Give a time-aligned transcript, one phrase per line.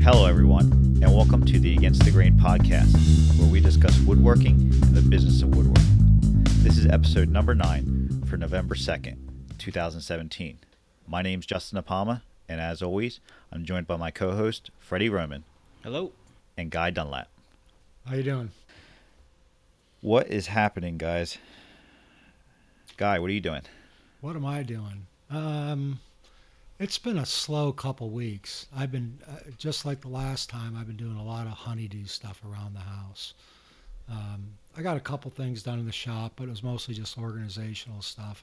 [0.00, 2.90] Hello, everyone, and welcome to the Against the Grain podcast,
[3.38, 6.44] where we discuss woodworking and the business of woodworking.
[6.62, 9.18] This is episode number nine for November 2nd,
[9.58, 10.58] 2017.
[11.06, 13.20] My name's Justin Apama, and as always,
[13.52, 15.44] I'm joined by my co host, Freddy Roman
[15.82, 16.12] Hello.
[16.56, 17.28] and Guy Dunlap.
[18.08, 18.50] How you doing?
[20.00, 21.36] What is happening, guys?
[22.98, 23.62] Guy, what are you doing?
[24.20, 25.06] What am I doing?
[25.30, 26.00] Um,
[26.80, 28.66] it's been a slow couple weeks.
[28.76, 30.76] I've been uh, just like the last time.
[30.76, 33.34] I've been doing a lot of honeydew stuff around the house.
[34.10, 37.16] Um, I got a couple things done in the shop, but it was mostly just
[37.16, 38.42] organizational stuff.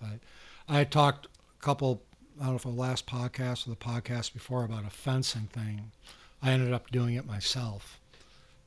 [0.70, 2.02] I, I talked a couple.
[2.40, 5.92] I don't know if the last podcast or the podcast before about a fencing thing.
[6.42, 8.00] I ended up doing it myself.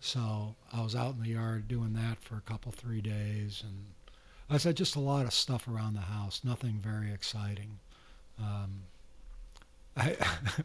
[0.01, 3.87] So I was out in the yard doing that for a couple, three days, and
[4.51, 6.41] I said just a lot of stuff around the house.
[6.43, 7.79] Nothing very exciting.
[8.39, 8.83] Um,
[9.97, 10.17] I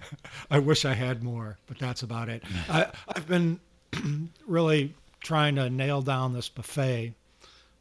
[0.51, 2.43] I wish I had more, but that's about it.
[2.69, 3.59] I, I've been
[4.47, 7.13] really trying to nail down this buffet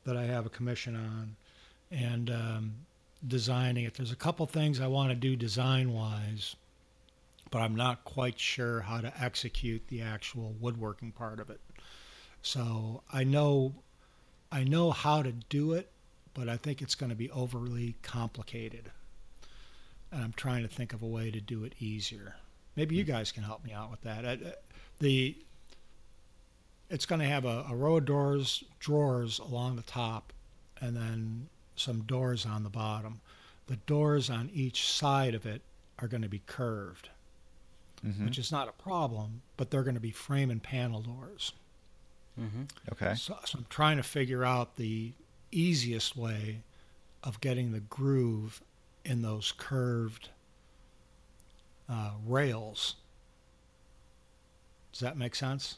[0.05, 1.37] that I have a commission on,
[1.91, 2.75] and um,
[3.27, 3.95] designing it.
[3.95, 6.57] There's a couple things I want to do design wise,
[7.51, 11.61] but I'm not quite sure how to execute the actual woodworking part of it.
[12.43, 13.75] So I know
[14.53, 15.91] I know how to do it,
[16.35, 18.91] but I think it's going to be overly complicated.
[20.13, 22.37] And I'm trying to think of a way to do it easier.
[22.77, 24.25] Maybe you guys can help me out with that.
[24.27, 24.55] I-
[24.99, 25.37] The
[26.91, 30.31] it's going to have a, a row of doors, drawers along the top,
[30.79, 33.21] and then some doors on the bottom.
[33.69, 35.63] The doors on each side of it
[35.99, 37.09] are going to be curved,
[38.05, 38.27] Mhm.
[38.27, 41.53] which is not a problem, but they're going to be frame and panel doors.
[42.41, 42.63] Mm-hmm.
[42.93, 43.15] Okay.
[43.15, 45.13] So, so I'm trying to figure out the
[45.51, 46.63] easiest way
[47.23, 48.63] of getting the groove
[49.05, 50.31] in those curved
[51.89, 52.97] uh, rails.
[54.93, 55.77] Does that make sense?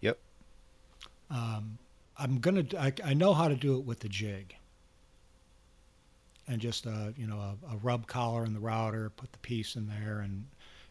[0.00, 0.18] Yep.
[1.30, 1.78] Um,
[2.16, 2.64] I'm gonna.
[2.78, 4.54] I, I know how to do it with the jig.
[6.46, 9.76] And just a you know a, a rub collar in the router, put the piece
[9.76, 10.44] in there, and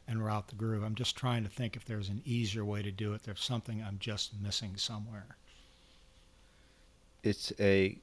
[0.07, 0.83] and route the groove.
[0.83, 3.23] I'm just trying to think if there's an easier way to do it.
[3.23, 5.35] There's something I'm just missing somewhere.
[7.23, 7.97] It's a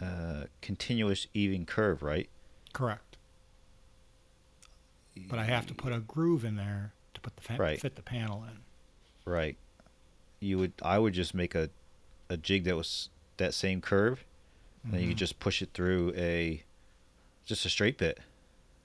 [0.00, 2.28] uh, continuous even curve, right?
[2.72, 3.16] Correct.
[5.28, 7.80] But I have to put a groove in there to put the fa- Right.
[7.80, 8.58] fit the panel in.
[9.30, 9.56] Right.
[10.40, 10.72] You would.
[10.82, 11.70] I would just make a,
[12.28, 14.24] a jig that was that same curve,
[14.84, 16.62] and then you could just push it through a,
[17.46, 18.18] just a straight bit,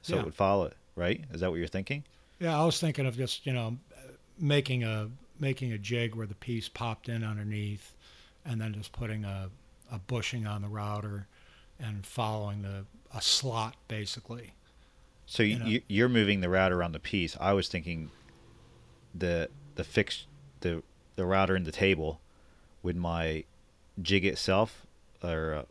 [0.01, 0.21] so Yeah.
[0.21, 0.77] it would follow it.
[0.95, 1.23] Right?
[1.31, 2.03] Is that what you're thinking?
[2.39, 3.77] Yeah, I was thinking of just you know
[4.39, 5.09] making a
[5.39, 7.93] making a jig where the piece popped in underneath,
[8.45, 9.49] and then just putting a,
[9.91, 11.27] a bushing on the router,
[11.79, 14.53] and following the a slot basically.
[15.25, 15.65] So you, know.
[15.65, 17.37] you you're moving the router on the piece.
[17.39, 18.11] I was thinking,
[19.15, 20.25] the the fix
[20.61, 20.83] the
[21.15, 22.19] the router in the table,
[22.83, 23.43] with my
[24.01, 24.85] jig itself,
[25.23, 25.63] or uh,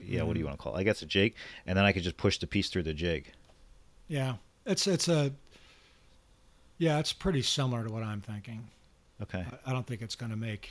[0.00, 0.48] yeah, what do you Mhm.
[0.48, 0.80] want to call it?
[0.80, 1.34] I guess a jig,
[1.66, 3.32] and then I could just push the piece through the jig.
[4.12, 4.34] Yeah,
[4.66, 5.32] it's it's a
[6.76, 8.68] yeah, it's pretty similar to what I'm thinking.
[9.22, 9.42] Okay.
[9.50, 10.68] I- I don't think it's going to make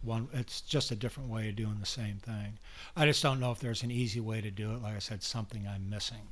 [0.00, 0.26] one.
[0.32, 2.58] It's just a different way of doing the same thing.
[2.96, 4.80] I just don't know if there's an easy way to do it.
[4.82, 6.22] Like I said, something I'm missing.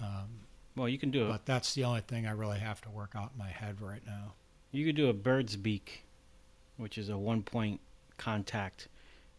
[0.00, 0.28] Um,
[0.76, 1.28] Well, you can do it.
[1.30, 4.06] but that's the only thing I really have to work out in my head right
[4.06, 4.34] now.
[4.70, 6.04] You could do a bird's beak,
[6.76, 7.80] which is a one-point
[8.16, 8.86] contact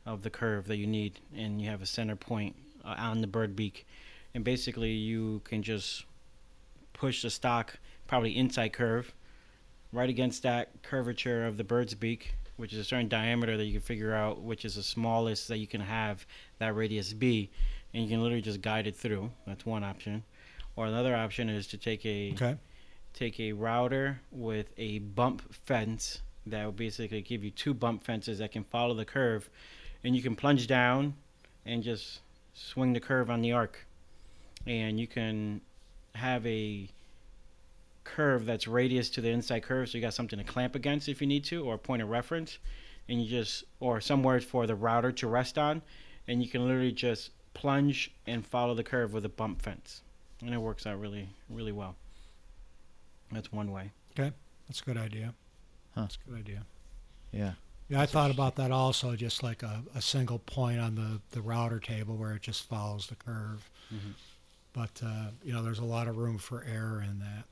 [0.05, 3.27] of the curve that you need, and you have a center point uh, on the
[3.27, 3.85] bird beak,
[4.33, 6.03] and basically you can just
[7.05, 7.77] push the stock
[8.07, 9.13] probably inside curve
[9.91, 13.73] right against that curvature of the bird's beak, which is a certain diameter that you
[13.73, 16.25] can figure out, which is the smallest that you can have
[16.57, 17.51] that radius be,
[17.93, 19.29] and you can literally just guide it through.
[19.45, 20.23] That's one option.
[20.75, 22.57] Or another option is to take a Okay.
[23.13, 28.39] take a router with a bump fence that will basically give you two bump fences
[28.39, 29.47] that can follow the curve
[30.03, 31.13] and you can plunge down
[31.67, 32.21] and just
[32.55, 33.85] swing the curve on the arc
[34.65, 35.61] and you can
[36.15, 36.89] have a
[38.05, 41.19] curve that's radius to the inside curve so you got something to clamp against if
[41.19, 42.59] you need to or a point of reference
[43.09, 45.81] and you just or somewhere for the router to rest on
[46.27, 50.01] and you can literally just plunge and follow the curve with a bump fence
[50.41, 51.95] and it works out really really well
[53.31, 53.91] that's one way.
[54.17, 54.31] Okay,
[54.67, 55.33] that's a good idea.
[55.93, 56.01] Huh.
[56.01, 56.63] That's a good idea.
[57.31, 57.53] Yeah.
[57.89, 61.41] Yeah, I thought about that also, just like a, a single point on the, the
[61.41, 63.69] router table where it just follows the curve.
[63.93, 64.13] Mhm.
[64.73, 67.45] But, uh, you know, there's a lot of room for error in that.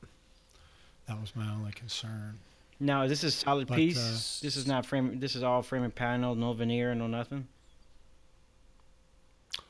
[1.08, 2.40] That was my only concern.
[2.80, 3.98] Now this is solid But, piece.
[3.98, 5.20] uh, this is not frame.
[5.20, 7.48] This is all frame and panel, no veneer, no nothing.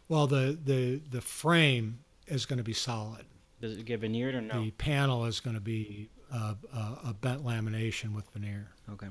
[0.10, 3.26] Well, the the the frame is going to be solid.
[3.62, 4.64] Does it get veneered or no?
[4.64, 6.78] The panel is going to be uh, a,
[7.10, 8.68] a bent lamination with veneer.
[8.92, 9.08] Okay.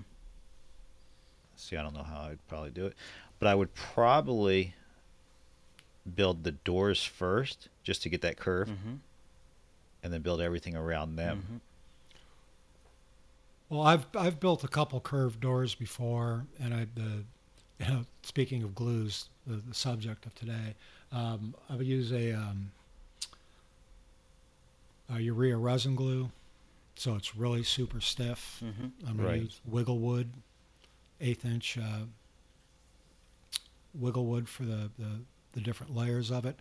[1.57, 2.95] See, I don't know how I'd probably do it,
[3.39, 4.75] but I would probably
[6.17, 8.95] build the doors first just to get that curve, Mm-hmm.
[10.03, 11.43] and then build everything around them.
[11.45, 11.57] Mm-hmm.
[13.73, 17.25] Well, I've I've built a couple curved doors before, and I the
[17.83, 20.75] you know speaking of glues, the, the subject of today,
[21.11, 22.71] um, I would use a, um,
[25.09, 26.31] a urea resin glue,
[26.97, 28.63] so it's really super stiff.
[28.63, 29.09] Mm-hmm.
[29.09, 29.37] I'm going Right.
[29.39, 30.29] to use wiggle wood,
[31.23, 32.01] eighth inch uh,
[33.95, 35.21] wiggle wood for the, the,
[35.55, 36.57] the different layers of it.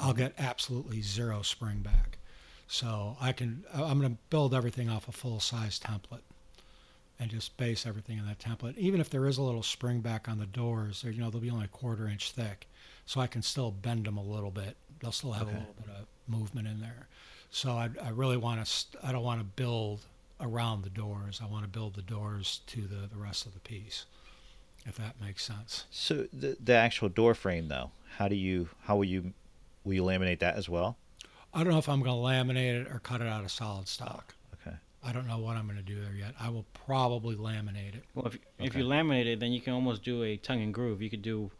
[0.00, 2.18] I'll get absolutely zero spring back.
[2.66, 6.20] So I can, I'm going to build everything off a full size template
[7.20, 8.76] and just base everything in that template.
[8.78, 11.50] Even if there is a little spring back on the doors, you know, they'll be
[11.50, 12.66] only a quarter inch thick.
[13.06, 14.76] So I can still bend them a little bit.
[15.00, 15.56] They'll still have Okay.
[15.56, 17.08] a little bit of movement in there.
[17.50, 20.00] So I, I really want to, st- I don't want to build
[20.40, 21.40] around the doors.
[21.42, 24.04] I want to build the doors to the, the rest of the piece,
[24.86, 25.86] if that makes sense.
[25.90, 29.32] So the the actual door frame though, how do you how will you
[29.84, 30.96] will you laminate that as well?
[31.54, 33.88] I don't know if I'm going to laminate it or cut it out of solid
[33.88, 34.34] stock.
[35.02, 35.10] Okay.
[35.10, 36.34] I don't know what I'm going to do there yet.
[36.40, 38.04] I will probably laminate it.
[38.14, 41.00] Well, if if you laminate it, then you can almost do a tongue and groove.
[41.02, 41.50] You could do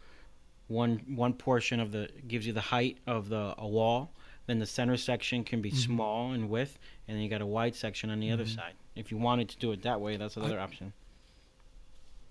[0.68, 4.10] one one portion of the gives you the height of the a wall.
[4.46, 5.76] Then the center section can be Mhm.
[5.76, 8.54] small in width, and then you got a wide section on the other Mhm.
[8.54, 8.72] side.
[8.96, 10.92] If you wanted to do it that way, that's another option.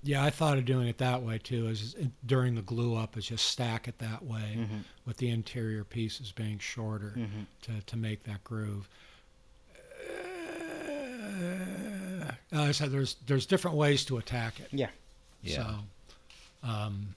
[0.04, 1.68] Yeah, I thought of doing it that way too.
[1.68, 4.78] Is is during the glue up, is just stack it that way Mm-hmm.
[5.06, 7.42] with the interior pieces being shorter Mm-hmm.
[7.64, 8.90] to, to make that groove.
[11.38, 14.70] Uh, like I said, there's there's different ways to attack it.
[14.72, 14.90] Yeah.
[15.42, 15.56] Yeah.
[15.56, 17.16] So, um,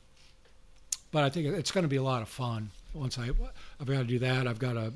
[1.11, 2.71] but I think it's going to be a lot of fun.
[2.93, 3.31] Once I,
[3.81, 4.47] I've got to do that.
[4.47, 4.93] I've got to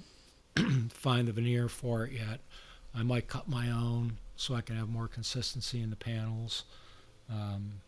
[0.91, 2.41] find the veneer for it yet.
[2.94, 6.65] I might cut my own so I can have more consistency in the panels.
[7.31, 7.81] Um,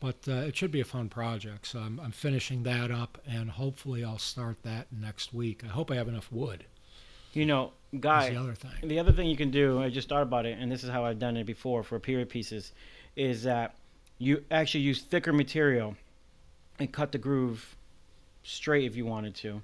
[0.00, 1.66] but uh, it should be a fun project.
[1.66, 5.62] So I'm, I'm finishing that up, and hopefully I'll start that next week.
[5.64, 6.64] I hope I have enough wood.
[7.32, 8.30] You know, That's guy.
[8.30, 8.88] the other thing.
[8.88, 11.04] The other thing you can do, I just thought about it, and this is how
[11.04, 12.72] I've done it before for period pieces,
[13.16, 13.74] is that
[14.18, 15.96] you actually use thicker material
[16.78, 17.76] and cut the groove
[18.42, 19.62] straight if you wanted to,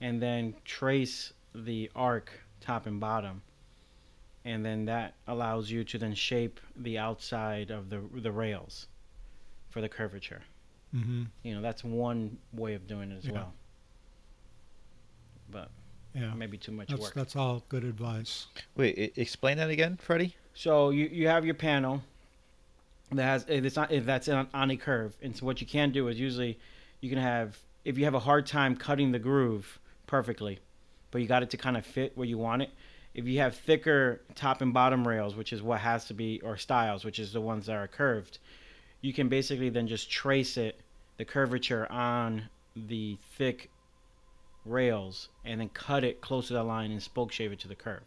[0.00, 2.30] and then trace the arc
[2.60, 3.42] top and bottom,
[4.44, 8.86] and then that allows you to then shape the outside of the the rails
[9.70, 10.42] for the curvature.
[10.92, 13.32] hmm You know, that's one way of doing it as Yeah.
[13.32, 13.54] well.
[15.50, 15.70] But
[16.14, 17.14] Yeah, maybe too much that's work.
[17.14, 18.46] that's all good advice.
[18.76, 20.36] Wait, explain that again, Freddy.
[20.54, 22.02] So you, you have your panel
[23.10, 25.66] that has if it's not if that's on, on a curve, and so what you
[25.66, 26.58] can do is usually
[27.00, 30.60] you can have if you have a hard time cutting the groove perfectly,
[31.10, 32.70] but you got it to kind of fit where you want it.
[33.14, 36.56] If you have thicker top and bottom rails, which is what has to be, or
[36.56, 38.38] stiles, which is the ones that are curved,
[39.00, 40.80] you can basically then just trace it,
[41.18, 43.70] the curvature on the thick
[44.64, 47.74] rails, and then cut it close to the line and spoke shave it to the
[47.74, 48.02] curve.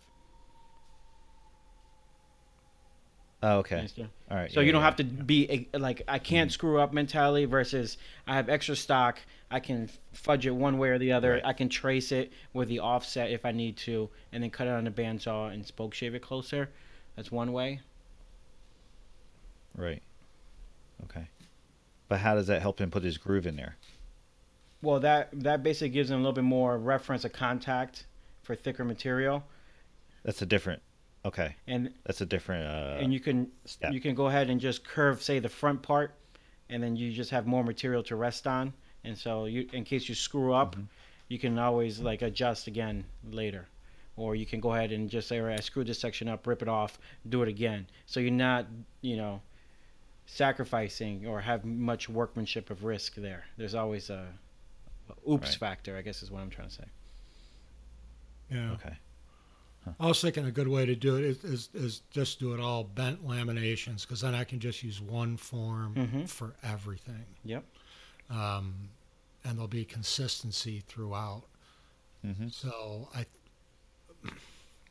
[3.44, 3.78] Oh, okay.
[3.78, 4.10] Understand?
[4.32, 4.52] All right.
[4.52, 4.86] So yeah, you don't yeah.
[4.86, 9.20] have to be like I can't screw up mentality versus I have extra stock.
[9.52, 11.34] I can fudge it one way or the other.
[11.34, 11.46] Right.
[11.46, 14.72] I can trace it with the offset if I need to, and then cut it
[14.72, 16.70] on a bandsaw and spoke shave it closer.
[17.16, 17.82] That's one way.
[19.76, 20.02] Right.
[21.04, 21.28] Okay.
[22.10, 23.76] But how does that help him put his groove in there?
[24.82, 28.06] Well, that that basically gives them a little bit more reference of contact
[28.44, 29.44] for thicker material,
[30.24, 30.82] That's a different.
[31.26, 31.56] Okay.
[31.68, 32.66] and That's a different.
[32.66, 33.92] Uh, and you can step.
[33.92, 36.14] you can go ahead and just curve say the front part,
[36.70, 38.74] and then you just have more material to rest on.
[39.04, 40.88] And so you in case you screw up, Mhm.
[41.28, 43.68] you can always like adjust again later.
[44.16, 46.48] Or you can go ahead and just say, all right, I screwed this section up,
[46.48, 46.98] rip it off,
[47.30, 47.86] do it again.
[48.08, 48.66] So you're not,
[49.02, 49.42] you know,
[50.26, 53.46] sacrificing or have much workmanship of risk there.
[53.58, 54.28] There's always a
[55.30, 55.56] oops Right.
[55.58, 56.84] factor, I guess is what I'm trying to say.
[58.52, 58.72] Yeah.
[58.74, 58.96] Okay.
[60.02, 62.60] I was thinking a good way to do it is, is, is just do it
[62.60, 66.30] all bent laminations because then I can just use one form Mhm.
[66.30, 67.24] for everything.
[67.46, 67.64] Yep.
[68.30, 68.90] Um,
[69.46, 71.44] and there'll be consistency throughout.
[72.26, 72.50] Mm-hmm.
[72.50, 73.26] So I,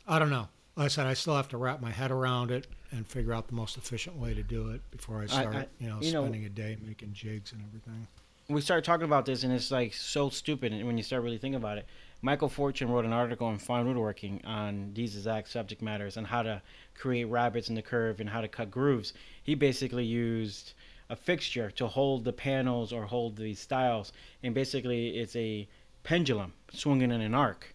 [0.08, 0.48] I don't know.
[0.76, 3.48] Like I said, I still have to wrap my head around it and figure out
[3.48, 6.22] the most efficient way to do it before I start, I- you know, you know-
[6.22, 8.06] spending a day making jigs and everything.
[8.48, 11.56] We started talking about this and it's like so stupid when you start really thinking
[11.56, 11.86] about it
[12.22, 16.42] michael fortune wrote an article on fine woodworking on these exact subject matters and how
[16.42, 16.62] to
[16.94, 19.12] create rabbets in the curve and how to cut grooves
[19.42, 20.72] he basically used
[21.08, 24.12] a fixture to hold the panels or hold the stiles,
[24.42, 25.68] and basically it's a
[26.02, 27.74] pendulum swinging in an arc.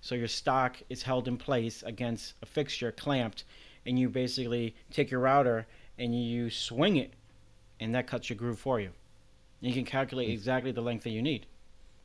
[0.00, 3.44] So your stock is held in place against a fixture clamped,
[3.84, 5.66] and you basically take your router
[5.98, 7.12] and you swing it,
[7.78, 8.90] and that cuts your groove for you.
[9.60, 11.46] You can calculate exactly the length that you need,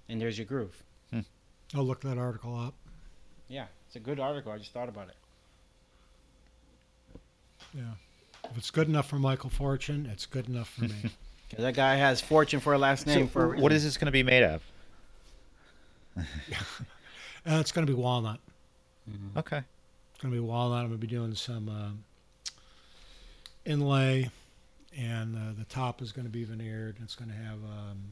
[0.09, 0.83] and there's your groove.
[1.73, 2.73] I'll look that article up.
[3.47, 4.51] Yeah, it's a good article.
[4.51, 5.15] I just thought about it.
[7.73, 7.81] Yeah.
[8.49, 11.11] If it's good enough for Michael Fortune, it's good enough for me.
[11.47, 13.27] Because that guy has fortune for a last name.
[13.27, 13.73] So for a what reason.
[13.73, 14.63] is this going to be made of?
[16.17, 16.23] uh,
[17.45, 18.39] it's going to be walnut.
[19.37, 19.57] Okay.
[19.57, 20.79] It's going to be walnut.
[20.79, 22.51] I'm going to be doing some uh,
[23.63, 24.31] inlay,
[24.97, 26.97] and uh, the top is going to be veneered.
[27.03, 28.03] It's going to have, um,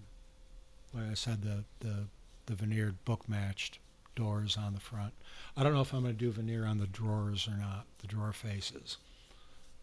[0.94, 2.06] like I said, the, the
[2.46, 3.80] the veneered book matched
[4.16, 5.14] doors on the front.
[5.56, 8.08] I don't know if I'm going to do veneer on the drawers or not, the
[8.08, 8.98] drawer faces.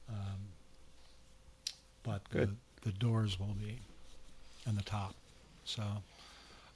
[0.09, 0.39] Um,
[2.03, 2.57] but Good.
[2.83, 3.79] the, the doors will be,
[4.67, 5.15] and the top.
[5.65, 5.83] So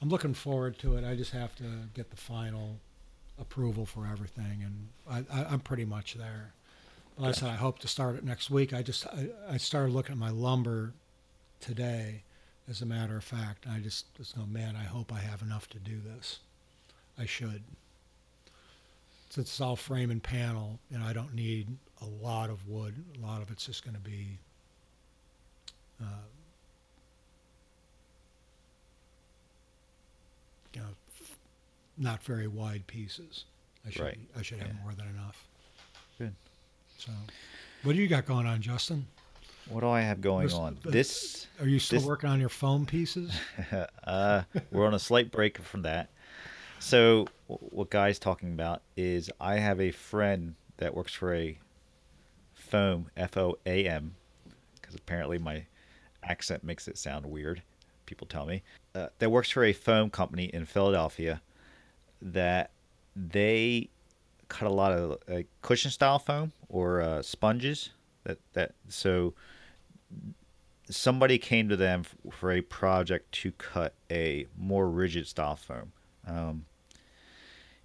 [0.00, 1.04] I'm looking forward to it.
[1.04, 1.64] I just have to
[1.94, 2.78] get the final
[3.40, 6.52] approval for everything, and I, I, I'm pretty much there.
[7.16, 8.72] Like I said, I hope to start it next week.
[8.74, 10.92] I just I, I started looking at my lumber
[11.60, 12.22] today,
[12.68, 13.66] as a matter of fact.
[13.70, 16.40] I just just go, man, I hope I have enough to do this.
[17.18, 17.62] I should.
[19.30, 21.68] Since it's all frame and panel, and I don't need
[22.02, 22.94] a lot of wood.
[23.16, 24.38] A lot of it's just going to be.
[26.02, 26.06] Uh,
[30.74, 30.88] you know,
[31.96, 33.44] not very wide pieces.
[33.86, 34.18] I should Right.
[34.36, 34.82] I should have Yeah.
[34.82, 35.46] more than enough.
[36.18, 36.34] Good.
[37.04, 37.12] So,
[37.82, 39.06] what do you got going on, Justin?
[39.68, 40.78] What do I have going This- on?
[40.84, 43.32] This Are you still This- working on your foam pieces?
[44.04, 46.10] uh, we're on a slight break from that.
[46.78, 51.58] So, what Guy's talking about is I have a friend that works for a
[52.54, 54.14] foam, F O A M,
[54.80, 55.66] because apparently my
[56.22, 57.62] accent makes it sound weird.
[58.06, 58.62] People tell me
[58.94, 61.40] uh, that works for a foam company in Philadelphia
[62.20, 62.70] that
[63.16, 63.88] they
[64.48, 67.90] cut a lot of like cushion style foam or uh, sponges.
[68.24, 69.34] That that so
[70.90, 75.92] somebody came to them for a project to cut a more rigid style foam.
[76.26, 76.64] Um,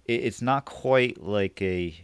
[0.04, 1.94] it, it's not quite like a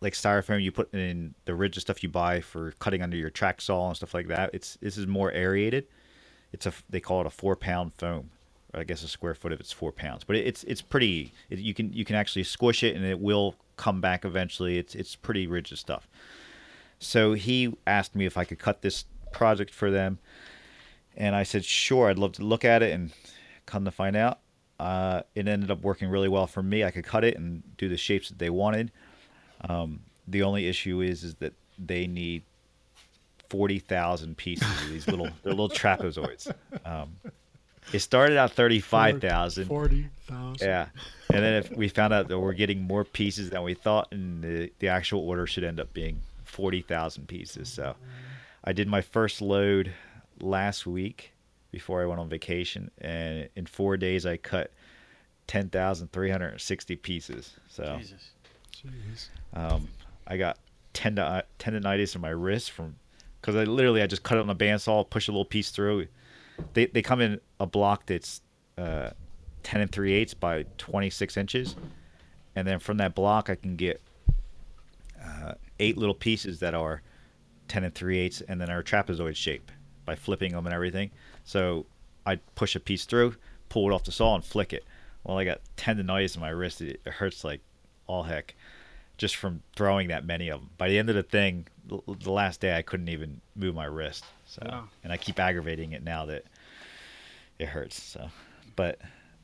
[0.00, 3.60] like styrofoam you put in the rigid stuff you buy for cutting under your track
[3.60, 4.50] saw and stuff like that.
[4.54, 5.86] It's this is more aerated.
[6.52, 8.30] It's a they call it a four pound foam.
[8.72, 11.32] I guess a square foot if it's four pounds, but it, it's it's pretty.
[11.50, 14.76] It, you can you can actually squish it and it will come back eventually.
[14.76, 16.06] It's it's pretty rigid stuff.
[16.98, 20.18] So he asked me if I could cut this project for them,
[21.16, 22.10] and I said sure.
[22.10, 22.92] I'd love to look at it.
[22.92, 23.12] And
[23.64, 24.40] come to find out,
[24.78, 26.84] uh, it ended up working really well for me.
[26.84, 28.90] I could cut it and do the shapes that they wanted.
[29.68, 32.42] Um, the only issue is is that they need
[33.48, 36.52] forty thousand pieces of these little they're little trapezoids.
[36.84, 37.16] Um,
[37.92, 39.66] it started out thirty five thousand.
[39.66, 40.66] Forty thousand.
[40.66, 40.88] Yeah,
[41.32, 44.42] and then if we found out that we're getting more pieces than we thought, and
[44.42, 47.68] the the actual order should end up being forty thousand pieces.
[47.68, 47.94] So,
[48.64, 49.92] I did my first load
[50.40, 51.32] last week
[51.70, 54.72] before I went on vacation, and in four days I cut
[55.46, 57.54] ten thousand three hundred and sixty pieces.
[57.68, 58.30] So, Jesus.
[59.54, 59.88] Um,
[60.26, 60.58] I got
[60.92, 62.96] tendon tendonitis in my wrist from
[63.40, 66.06] because I literally I just cut it on a bandsaw, push a little piece through.
[66.74, 68.42] They they come in a block that's
[68.76, 69.10] uh,
[69.62, 71.76] ten and three eighths by twenty six inches,
[72.54, 74.00] and then from that block I can get
[75.24, 77.02] uh, eight little pieces that are
[77.68, 79.70] ten and three eighths, and then are trapezoid shape
[80.04, 81.10] by flipping them and everything.
[81.44, 81.86] So
[82.26, 83.34] I push a piece through,
[83.68, 84.84] pull it off the saw, and flick it.
[85.24, 86.80] Well, I got tendonitis in my wrist.
[86.80, 87.60] It hurts like
[88.06, 88.54] all heck
[89.18, 90.70] just from throwing that many of them.
[90.78, 93.84] By the end of the thing, the, the last day, I couldn't even move my
[93.84, 94.24] wrist.
[94.46, 96.44] So, and I keep aggravating it now that
[97.58, 98.00] it hurts.
[98.00, 98.30] So,
[98.76, 98.98] but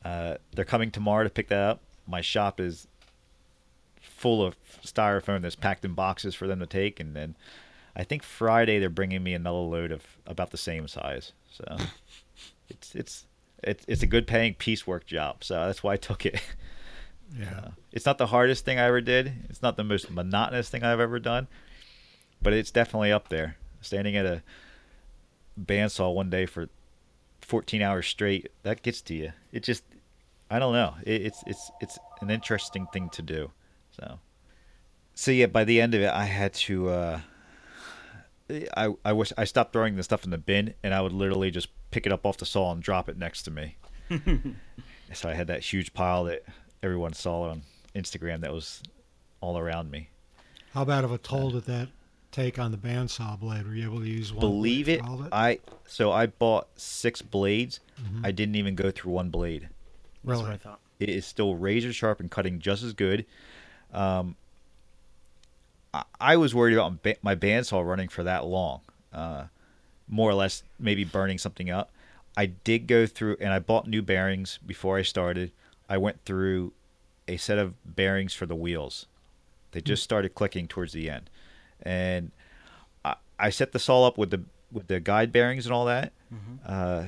[0.04, 1.80] uh, they're coming tomorrow to pick that up.
[2.06, 2.86] My shop is
[4.00, 7.34] full of styrofoam that's packed in boxes for them to take, and then
[7.96, 11.32] I think Friday they're bringing me another load of about the same size.
[11.50, 11.76] So,
[12.68, 13.26] it's it's
[13.62, 15.42] it's it's a good paying piecework job.
[15.42, 16.40] So that's why I took it.
[17.38, 17.50] Yeah.
[17.56, 19.32] Uh, it's not the hardest thing I ever did.
[19.48, 21.48] It's not the most monotonous thing I've ever done,
[22.42, 23.56] but it's definitely up there.
[23.80, 24.42] Standing at a
[25.60, 26.68] bandsaw one day for
[27.42, 29.32] 14 hours straight, that gets to you.
[29.52, 29.84] It just,
[30.50, 30.94] I don't know.
[31.04, 33.50] It, it's it's it's an interesting thing to do.
[33.92, 34.20] So,
[35.14, 35.46] so yeah.
[35.46, 36.88] By the end of it, I had to.
[36.88, 37.20] Uh,
[38.76, 41.50] I I wish I stopped throwing the stuff in the bin, and I would literally
[41.50, 43.76] just pick it up off the saw and drop it next to me.
[45.12, 46.44] so I had that huge pile that
[46.84, 47.62] everyone saw on
[47.96, 48.82] Instagram that was
[49.40, 50.10] all around me.
[50.74, 51.88] How bad of a toll did that
[52.30, 53.66] take on the bandsaw blade?
[53.66, 54.40] Were you able to use one?
[54.40, 57.80] Believe blade it, all of I so I bought six blades.
[58.00, 58.24] Mhm.
[58.26, 59.68] I didn't even go through one blade.
[60.24, 60.80] That's what I thought.
[61.00, 63.24] It is still razor sharp and cutting just as good.
[63.92, 64.36] Um,
[65.92, 68.80] I, I was worried about my bandsaw running for that long,
[69.12, 69.44] uh,
[70.08, 71.90] more or less maybe burning something up.
[72.36, 75.52] I did go through and I bought new bearings before I started.
[75.94, 76.72] I went through
[77.28, 79.06] a set of bearings for the wheels.
[79.70, 81.30] They just started clicking towards the end,
[81.82, 82.32] and
[83.04, 86.12] I, I set this all up with the with the guide bearings and all that
[86.66, 87.04] uh,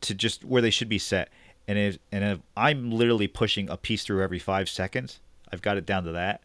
[0.00, 1.28] to just where they should be set.
[1.68, 5.20] And if and if I'm literally pushing a piece through every five seconds,
[5.52, 6.40] I've got it down to that.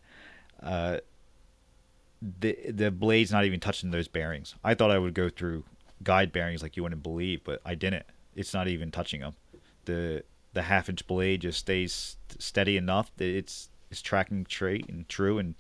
[0.62, 0.97] Uh,
[2.41, 4.53] the the blade's not even touching those bearings.
[4.63, 5.63] I thought I would go through
[6.03, 8.05] guide bearings like you wouldn't believe, but I didn't.
[8.36, 9.33] It's not even touching them.
[9.86, 10.24] the
[10.57, 15.37] The half inch blade just stays steady enough that it's it's tracking straight and true.
[15.37, 15.53] And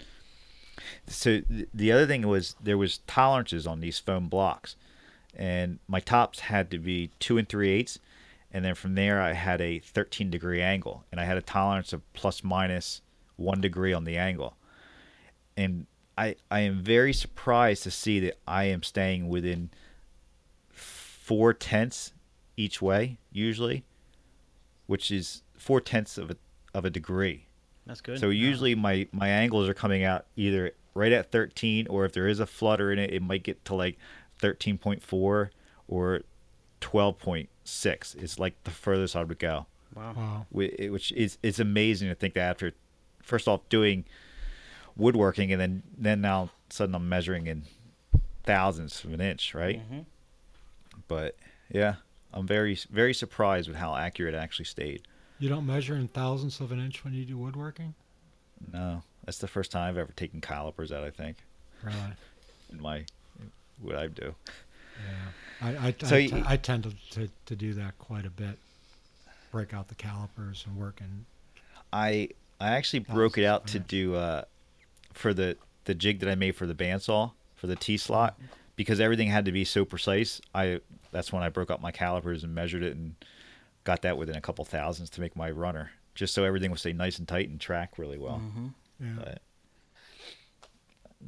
[1.05, 4.75] so the other thing was there was tolerances on these foam blocks,
[5.35, 7.99] and my tops had to be two and three eighths,
[8.51, 11.93] and then from there I had a 13 degree angle, and I had a tolerance
[11.93, 13.01] of plus minus
[13.35, 14.57] one degree on the angle,
[15.55, 15.85] and
[16.17, 19.69] I I am very surprised to see that I am staying within
[20.71, 22.13] four tenths
[22.55, 23.83] each way usually,
[24.87, 26.37] which is four tenths of a
[26.73, 27.45] of a degree.
[27.85, 28.19] That's good.
[28.19, 32.27] So usually my my angles are coming out either right at 13 or if there
[32.27, 33.97] is a flutter in it, it might get to like
[34.41, 35.49] 13.4
[35.87, 36.21] or
[36.81, 38.15] 12.6.
[38.21, 39.65] It's like the furthest I would go,
[39.95, 40.13] wow.
[40.15, 40.45] Wow.
[40.51, 42.71] Which is it's amazing to think that after
[43.21, 44.05] first off doing
[44.95, 47.63] woodworking and then then now sudden I'm measuring in
[48.43, 49.81] thousands of an inch, right?
[49.91, 50.05] Mhm.
[51.07, 51.35] But
[51.69, 51.95] yeah,
[52.33, 55.03] I'm very very surprised with how accurate it actually stayed.
[55.39, 57.93] You don't measure in thousandths of an inch when you do woodworking?
[58.73, 61.03] No, that's the first time I've ever taken calipers out.
[61.03, 61.37] I think
[61.83, 61.95] Really?
[62.71, 63.05] in my
[63.81, 64.33] what I do.
[65.61, 65.67] Yeah.
[65.67, 68.57] I, I, So I, you- I tend to, to, to do that quite a bit.
[69.51, 71.25] Break out the calipers and work in.
[71.93, 74.43] I I actually broke it out to do uh,
[75.13, 78.37] for the the jig that I made for the bandsaw for the T slot
[78.75, 80.41] because everything had to be so precise.
[80.53, 83.15] I that's when I broke out my calipers and measured it and
[83.83, 86.93] got that within a couple thousands to make my runner, just so everything would stay
[86.93, 88.41] nice and tight and track really well.
[88.43, 88.73] Mhm.
[88.99, 89.13] Yeah.
[89.23, 89.41] But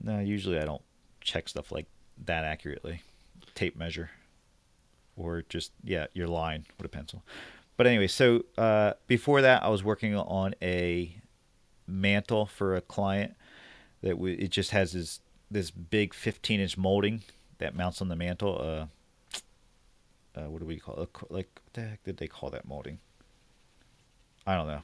[0.03, 0.81] no, usually I don't
[1.21, 1.87] check stuff like
[2.25, 3.01] that accurately.
[3.55, 4.09] Tape measure,
[5.17, 7.23] or just yeah, your line with a pencil.
[7.77, 11.15] But anyway, so uh, before that, I was working on a
[11.87, 13.35] mantle for a client
[14.01, 15.19] that w- it just has this
[15.51, 17.21] this big 15 inch molding
[17.57, 18.61] that mounts on the mantle.
[18.61, 18.85] Uh,
[20.39, 21.09] uh, what do we call it?
[21.29, 22.99] Like what the heck did they call that molding?
[24.45, 24.81] I don't know.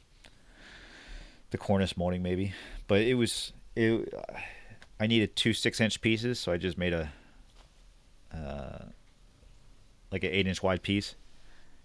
[1.51, 2.53] The cornice molding maybe,
[2.87, 4.13] but it was it.
[4.99, 7.11] I needed two six inch pieces, so I just made a
[8.33, 8.85] uh,
[10.11, 11.15] like an eight inch wide piece.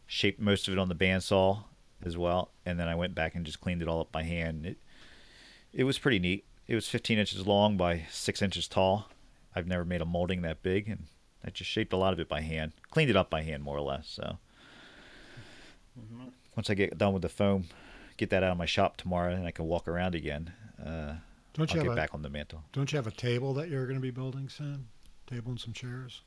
[0.07, 1.65] Shaped most of it on the bandsaw
[2.03, 4.67] as well, and then I went back and just cleaned it all up by hand.
[4.67, 4.79] It
[5.73, 6.45] it was pretty neat.
[6.67, 9.09] It was 15 inches long by six inches tall.
[9.55, 11.07] I've never made a molding that big, and
[11.45, 12.73] I just shaped a lot of it by hand.
[12.91, 14.09] Cleaned it up by hand more or less.
[14.09, 14.39] So
[15.99, 16.33] Mhm.
[16.57, 17.69] once I get done with the foam,
[18.17, 20.53] get that out of my shop tomorrow, and I can walk around again.
[20.79, 21.17] Uh,
[21.55, 22.65] Don't I'll you get have a back on the mantle.
[22.73, 24.89] Don't you have a table that you're going to be building, Sam?
[25.27, 26.23] Table and some chairs.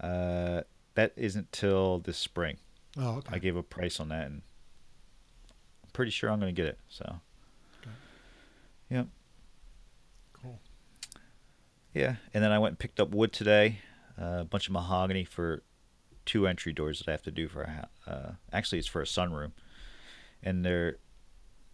[0.00, 0.62] Uh,
[0.94, 2.58] that isn't till this spring.
[2.96, 3.34] Oh, okay.
[3.36, 4.42] I gave a price on that, and
[5.84, 6.78] I'm pretty sure I'm going to get it.
[6.88, 7.20] So,
[8.90, 9.04] yeah.
[10.32, 10.58] Cool.
[11.94, 12.16] yeah.
[12.34, 13.78] And then I went and picked up wood today,
[14.20, 15.62] a bunch of mahogany for
[16.26, 17.88] two entry doors that I have to do for a house.
[18.06, 19.52] Uh, actually, it's for a sunroom,
[20.42, 20.98] and they're,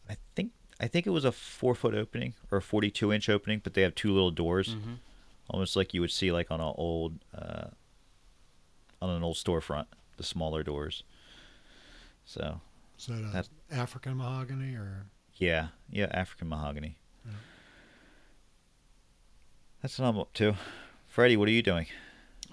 [0.09, 3.61] I think, I think it was a four foot opening or a 42 inch opening,
[3.63, 4.99] but they have two little doors, Mhm.
[5.51, 7.69] almost like you would see like on an old, uh,
[9.03, 11.03] on an old storefront, the smaller doors.
[12.25, 12.61] So
[12.99, 15.07] Is that a That's- African mahogany or?
[15.35, 16.97] Yeah, yeah, African mahogany.
[17.27, 17.33] Yeah.
[19.83, 20.57] That's what I'm up to.
[21.07, 21.87] Freddy, what are you doing?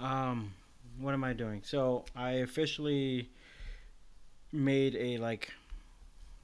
[0.04, 0.54] Um,
[1.00, 1.62] what am I doing?
[1.64, 3.30] So I officially
[4.52, 5.50] made a like,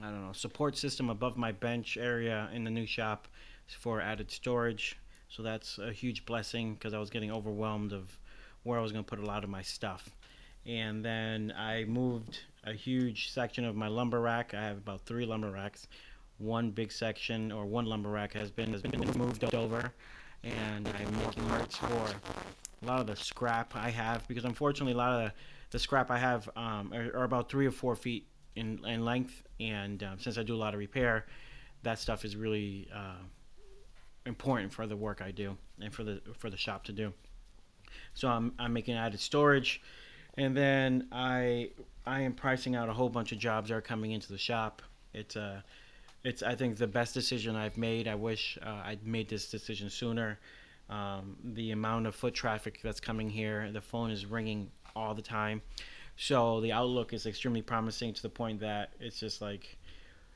[0.02, 3.28] I don't know, support system above my bench area in the new shop
[3.68, 4.98] for added storage.
[5.28, 8.18] So that's a huge blessing because I was getting overwhelmed of
[8.64, 10.10] where I was going to put a lot of my stuff.
[10.66, 14.54] And then I moved a huge section of my lumber rack.
[14.54, 15.88] I have about three lumber racks.
[16.38, 19.92] One big section or one lumber rack has been has been moved over,
[20.44, 22.10] and I'm making marks for
[22.82, 25.34] a lot of the scrap I have because unfortunately a lot of the,
[25.72, 29.44] the scrap I have um, are, are about three or four feet in, in length,
[29.60, 31.26] and um, since I do a lot of repair,
[31.84, 33.22] that stuff is really uh,
[34.26, 37.14] important for the work I do and for the for the shop to do.
[38.14, 39.82] So I'm I'm making added storage,
[40.38, 41.72] and then I
[42.06, 44.82] I am pricing out a whole bunch of jobs that are coming into the shop.
[45.14, 45.62] It's uh
[46.24, 48.08] it's I think the best decision I've made.
[48.08, 50.40] I wish uh, I'd made this decision sooner.
[50.90, 55.22] Um, the amount of foot traffic that's coming here, the phone is ringing all the
[55.22, 55.62] time.
[56.18, 59.78] So the outlook is extremely promising to the point that it's just like,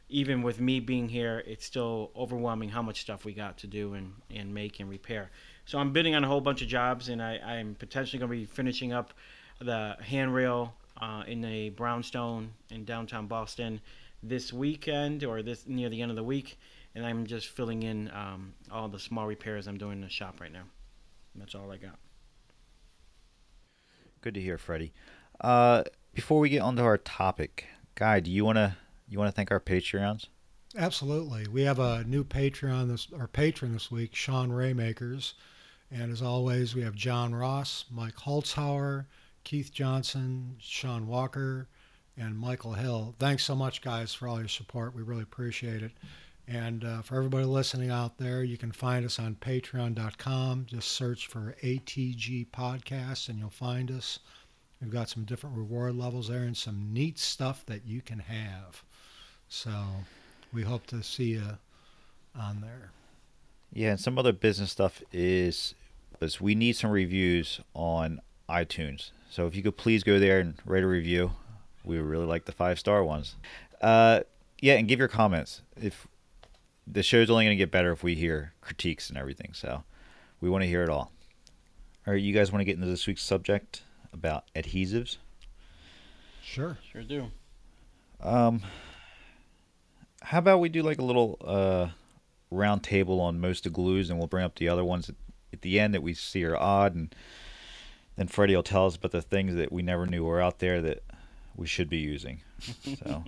[0.10, 3.96] even with me being here, it's still overwhelming how much stuff we got to do
[3.96, 5.32] and, and make and repair.
[5.66, 8.38] So I'm bidding on a whole bunch of jobs, and I, I'm potentially going to
[8.38, 9.14] be finishing up
[9.60, 13.82] the handrail uh, in a brownstone in downtown Boston
[14.22, 16.58] this weekend or this near the end of the week,
[16.96, 20.40] and I'm just filling in um, all the small repairs I'm doing in the shop
[20.40, 20.66] right now.
[21.34, 21.98] And that's all I got.
[24.22, 24.94] Good to hear, Freddy.
[25.42, 28.78] Uh, before we get onto our topic, Guy, do you wanna
[29.08, 30.28] you wanna thank our Patreons?
[30.76, 31.48] Absolutely.
[31.48, 35.34] We have a new Patreon this our patron this week, Sean Raymakers.
[35.92, 39.06] And as always, we have John Ross, Mike Holzhauer,
[39.44, 41.68] Keith Johnson, Sean Walker,
[42.18, 43.14] and Michael Hill.
[43.20, 44.96] Thanks so much, guys, for all your support.
[44.96, 45.92] We really appreciate it.
[46.48, 50.66] And uh, for everybody listening out there, you can find us on patreon.com.
[50.68, 54.20] Just search for ATG Podcast and you'll find us.
[54.82, 58.84] We've got some different reward levels there and some neat stuff that you can have.
[59.48, 59.72] So
[60.52, 61.58] we hope to see you
[62.38, 62.92] on there.
[63.72, 65.74] Yeah, and some other business stuff is
[66.22, 69.12] is we need some reviews on iTunes.
[69.30, 71.32] So if you could please go there and write a review,
[71.84, 73.36] we really like the five star ones.
[73.82, 74.22] Uh,
[74.60, 75.62] yeah, and give your comments.
[75.82, 76.08] If
[76.86, 79.84] the show's only going to get better if we hear critiques and everything, so
[80.42, 81.12] we want to hear it all.
[82.06, 85.18] All right, you guys want to get into this week's subject about adhesives?
[86.44, 86.78] Sure.
[86.92, 87.32] Sure do.
[88.22, 88.62] Um,
[90.22, 91.90] how about we do like a little uh,
[92.52, 95.16] round table on most of glues, and we'll bring up the other ones at,
[95.52, 97.16] at the end that we see are odd, and
[98.16, 100.82] then Freddy will tell us about the things that we never knew were out there
[100.82, 101.04] that
[101.56, 102.42] we should be using.
[103.00, 103.24] So,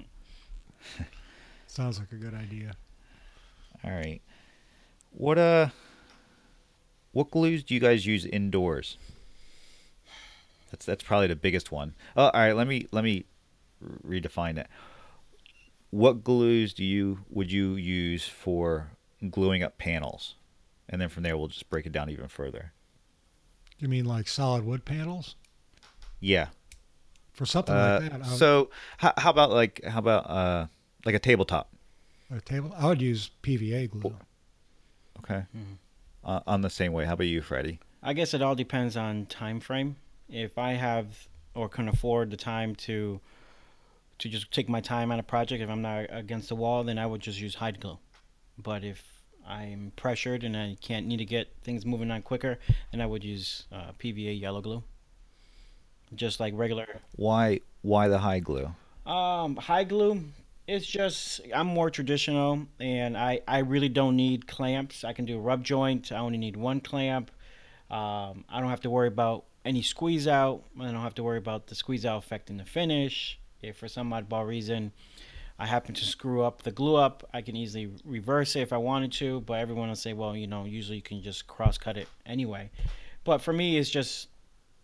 [1.68, 2.74] Sounds like a good idea.
[3.86, 4.22] All right,
[5.12, 5.70] what uh,
[7.12, 8.98] what glues do you guys use indoors?
[10.72, 11.94] That's that's probably the biggest one.
[12.18, 13.26] Oh, all right, let me let me
[14.06, 14.70] redefine that.
[15.92, 18.92] What glues do you would you use for
[19.30, 20.36] gluing up panels?
[20.90, 22.74] And then from there we'll just break it down even further.
[23.80, 25.36] You mean like solid wood panels?
[26.20, 26.48] Yeah.
[27.34, 30.68] For something Uh, like that, would, so how, how about like how about uh
[31.06, 31.70] like a tabletop?
[32.32, 34.16] A table, I would use PVA glue.
[35.20, 35.44] Okay.
[35.56, 35.78] Mhm.
[36.24, 37.06] Uh, on the same way.
[37.06, 37.80] How about you, Freddy?
[38.02, 39.96] I guess it all depends on time frame.
[40.30, 43.22] If I have or can afford the time to
[44.18, 46.98] to just take my time on a project, if I'm not against the wall, then
[46.98, 48.00] I would just use hide glue.
[48.58, 52.58] But if I'm pressured and I can't need to get things moving on quicker,
[52.92, 54.84] then I would use uh, PVA yellow glue.
[56.16, 58.74] Just like regular Why why the hide glue?
[59.06, 60.24] um, hide glue.
[60.68, 65.04] It's just I'm more traditional, and I I really don't need clamps.
[65.04, 66.12] I can do a rub joint.
[66.12, 67.30] I only need one clamp.
[67.92, 70.64] Um, I don't have to worry about any squeeze out.
[70.80, 73.40] I don't have to worry about the squeeze out affecting the finish.
[73.62, 74.92] If for some oddball reason
[75.60, 78.78] I happen to screw up the glue up, I can easily reverse it if I
[78.78, 79.42] wanted to.
[79.42, 82.72] But everyone will say, well, you know, usually you can just cross cut it anyway.
[83.24, 84.30] But for me, it's just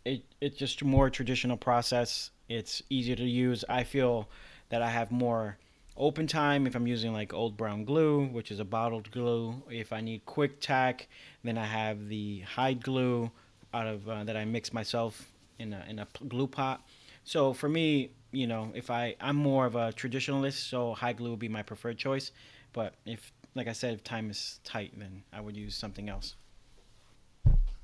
[0.05, 2.29] it it's just a more traditional process.
[2.49, 3.65] It's easier to use.
[3.67, 4.29] I feel
[4.69, 5.57] that I have more
[5.97, 9.61] open time if I'm using like old brown glue, which is a bottled glue.
[9.69, 11.07] If I need quick tack,
[11.43, 13.31] then I have the hide glue
[13.73, 16.85] out of uh, that I mix myself in a in a glue pot.
[17.23, 21.31] So for me, you know, if I I'm more of a traditionalist, so hide glue
[21.31, 22.31] would be my preferred choice.
[22.73, 26.35] But if like I said, if time is tight, then I would use something else.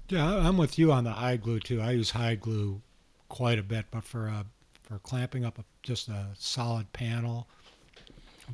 [0.09, 1.81] Yeah, I'm with you on the hide glue too.
[1.81, 2.81] I use hide glue
[3.27, 4.43] quite a bit, but for uh,
[4.83, 7.47] for clamping up a, just a solid panel,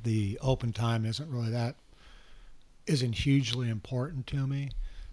[0.03, 1.75] the open time isn't really that
[2.85, 4.69] isn't hugely important to me.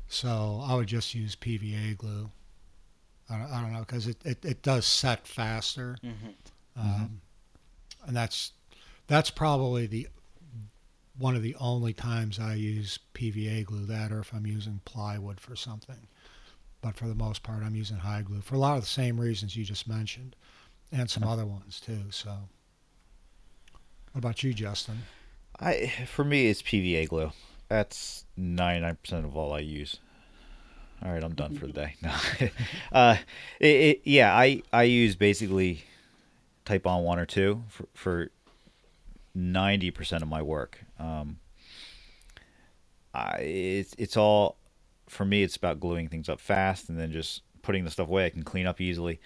[0.09, 2.31] So I would just use PVA glue.
[3.29, 6.81] I don't, I don't know because it, it, it does set faster, Mm-hmm.
[6.81, 7.21] um,
[8.07, 8.53] and that's
[9.07, 10.09] that's probably the
[11.19, 13.87] one of the only times I use PVA glue.
[13.87, 16.09] That or if I'm using plywood for something
[16.83, 19.21] but for the most part, I'm using hide glue for a lot of the same
[19.21, 20.35] reasons you just mentioned,
[20.91, 22.05] and some other ones too.
[22.11, 22.35] So,
[24.13, 25.03] what about you, Justin?
[25.59, 27.33] I for me it's PVA glue.
[27.69, 29.99] That's ninety nine percent of all I use.
[31.03, 31.95] All right, I'm done for the day.
[32.03, 32.13] No,
[32.93, 33.17] uh,
[33.59, 35.85] it, it, yeah, I I use basically
[36.67, 38.31] Titebond one or two for for
[39.35, 40.79] ninety percent of my work.
[40.99, 41.39] Um,
[43.15, 44.57] I it's it's all
[45.09, 45.43] for me.
[45.43, 48.27] It's about gluing things up fast and then just putting the stuff away.
[48.27, 49.21] I can clean up easily.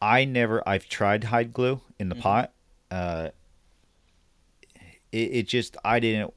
[0.00, 0.66] I never.
[0.68, 2.20] I've tried hide glue in the Mhm.
[2.20, 2.52] pot.
[2.90, 3.30] Uh,
[5.14, 6.34] it, it just I didn't.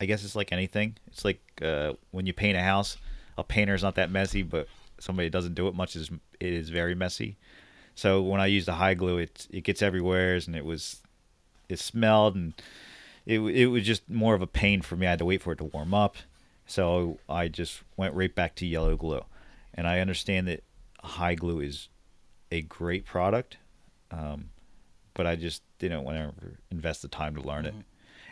[0.00, 0.96] I guess it's like anything.
[1.08, 2.96] It's like uh, when you paint a house.
[3.36, 4.66] A painter's not that messy, but
[4.98, 6.10] somebody doesn't do it much is
[6.40, 7.36] it is very messy.
[7.94, 11.02] So when I use the hide glue, it it gets everywhere, and it was
[11.68, 12.54] it smelled and
[13.26, 15.06] it it was just more of a pain for me.
[15.06, 16.16] I had to wait for it to warm up,
[16.66, 19.24] so I just went right back to yellow glue.
[19.74, 20.64] And I understand that
[21.02, 21.88] high glue is
[22.50, 23.58] a great product,
[24.10, 24.50] um,
[25.18, 27.74] but I just didn't want to invest the time to learn it.
[27.74, 27.82] Mhm.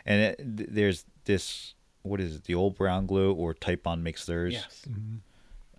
[0.05, 1.73] And it, th- there's this
[2.03, 2.45] what is it?
[2.45, 4.53] The old brown glue or Titebond makes theirs.
[4.53, 4.85] Yes.
[4.89, 5.19] Mhm.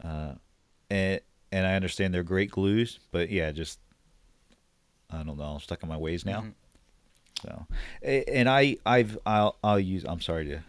[0.05, 0.35] Uh,
[0.91, 3.79] and and I understand they're great glues, but yeah, just
[5.11, 6.43] I don't know, I'm stuck in my ways now.
[6.43, 6.53] Mhm.
[7.43, 7.67] So,
[8.03, 10.05] and I I've I'll I'll use.
[10.05, 10.61] I'm sorry to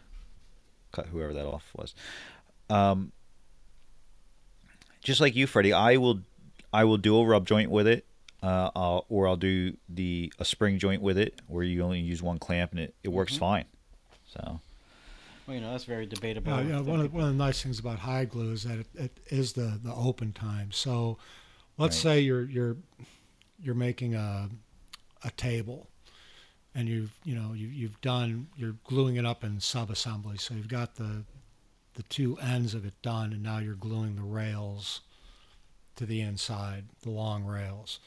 [0.93, 1.93] cut whoever that off was.
[2.69, 3.11] Um,
[5.03, 6.21] just like you, Freddy, I will
[6.71, 8.05] I will do a rub joint with it,
[8.41, 12.21] uh, I'll, or I'll do the a spring joint with it, where you only use
[12.23, 13.39] one clamp and it, it works Mhm.
[13.39, 13.65] fine.
[14.27, 14.59] So
[15.47, 16.51] Well, you know that's very debatable.
[16.51, 16.77] Yeah, yeah.
[16.77, 19.19] Some One of, one of the nice things about hide glue is that it, it
[19.29, 20.71] is the, the open time.
[20.71, 21.17] So,
[21.77, 22.13] let's Right.
[22.13, 22.77] say you're you're
[23.61, 24.49] you're making a
[25.23, 25.89] a table,
[26.75, 30.37] and you've you know you, you've done you're gluing it up in sub assembly.
[30.37, 31.23] So you've got the
[31.95, 35.01] the two ends of it done, and now you're gluing the rails
[35.97, 37.99] to the inside, the long rails.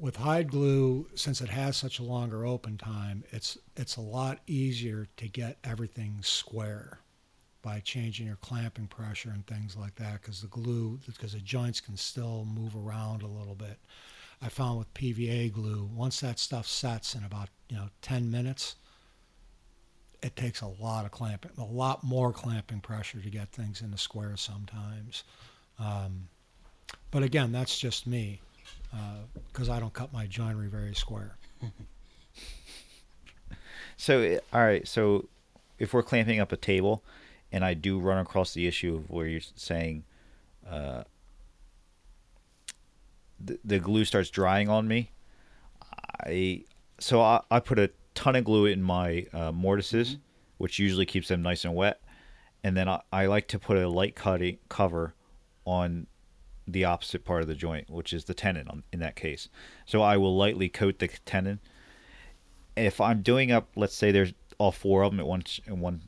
[0.00, 4.38] With hide glue, since it has such a longer open time, it's it's a lot
[4.46, 7.00] easier to get everything square
[7.62, 11.80] by changing your clamping pressure and things like that because the glue because the joints
[11.80, 13.76] can still move around a little bit.
[14.40, 18.76] I found with PVA glue, once that stuff sets in about you know 10 minutes,
[20.22, 23.98] it takes a lot of clamping, a lot more clamping pressure to get things into
[23.98, 25.24] square sometimes.
[25.80, 26.28] Um,
[27.10, 28.40] but again, that's just me
[29.52, 31.36] because I don't cut my joinery very square.
[33.98, 35.28] So eh, all right, so
[35.78, 37.02] if we're clamping up a table,
[37.52, 40.04] and I do run across the issue of where you're saying,
[40.70, 41.02] uh,
[43.44, 45.10] the, the glue starts drying on me,
[46.24, 46.62] I
[47.00, 50.16] so I, I put a ton of glue in my uh, mortises,
[50.58, 52.00] which usually keeps them nice and wet,
[52.62, 55.14] and then I, I like to put a light cutting cover
[55.64, 56.06] on
[56.70, 59.48] the opposite part of the joint, which is the tenon on, in that case.
[59.86, 61.60] So I will lightly coat the tenon
[62.78, 66.00] if I'm doing up, let's say there's all four of them at once in one,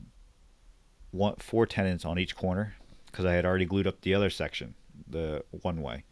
[1.11, 2.75] one four tenons on each corner,
[3.07, 4.73] because I had already glued up the other section,
[5.07, 6.03] the one way.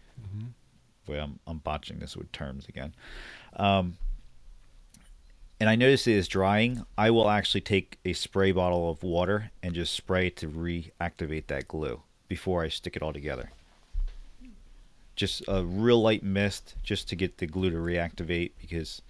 [1.06, 2.94] Boy, I'm I'm botching this with terms again.
[3.56, 3.98] Um,
[5.60, 6.86] and I notice it is drying.
[6.98, 11.48] I will actually take a spray bottle of water and just spray it to reactivate
[11.48, 13.52] that glue before I stick it all together.
[15.20, 19.02] Just a real light mist, just to get the glue to reactivate because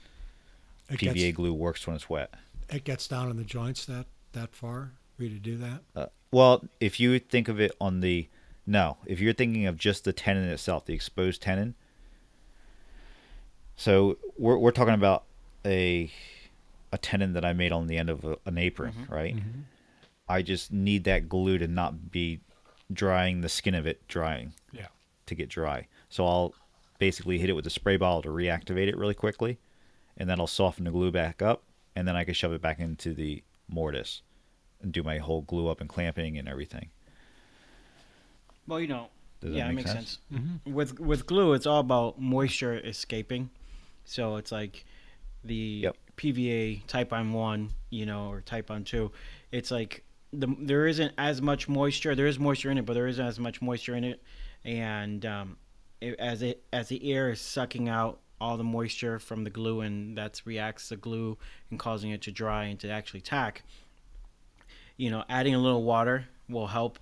[0.90, 2.34] It PVA gets, glue works when it's wet.
[2.68, 5.82] it gets down in the joints that that far for you to do that.
[5.96, 8.28] Uh, well, if you think of it on the
[8.66, 11.76] no, if you're thinking of just the tenon itself, the exposed tenon.
[13.76, 15.26] So we're we're talking about
[15.64, 16.12] a
[16.92, 19.10] a tenon that I made on the end of a, an apron, Mhm.
[19.12, 19.36] right?
[20.28, 22.40] I just need that glue to not be
[22.92, 24.88] drying the skin of it drying Yeah.
[25.28, 25.86] to get dry.
[26.10, 26.54] So I'll
[26.98, 29.58] basically hit it with a spray bottle to reactivate it really quickly,
[30.18, 31.64] and then I'll soften the glue back up,
[31.96, 34.22] and then I can shove it back into the mortise
[34.82, 36.90] and do my whole glue up and clamping and everything.
[38.68, 39.08] Well, you know,
[39.42, 40.20] Does that yeah, it makes sense?
[40.20, 40.20] sense.
[40.34, 40.74] Mm-hmm.
[40.74, 43.50] With with glue, it's all about moisture escaping.
[44.06, 44.86] So it's like
[45.44, 45.98] the Yep.
[46.18, 49.12] PVA Titebond one, you know, or Titebond two.
[49.52, 52.16] It's like the there isn't as much moisture.
[52.16, 54.22] There is moisture in it, but there isn't as much moisture in it,
[54.64, 55.58] and um,
[56.02, 59.82] it, as it as the air is sucking out all the moisture from the glue,
[59.82, 61.38] and that reacts the glue
[61.70, 63.64] and causing it to dry and to actually tack.
[64.98, 67.00] You know, adding a little water will help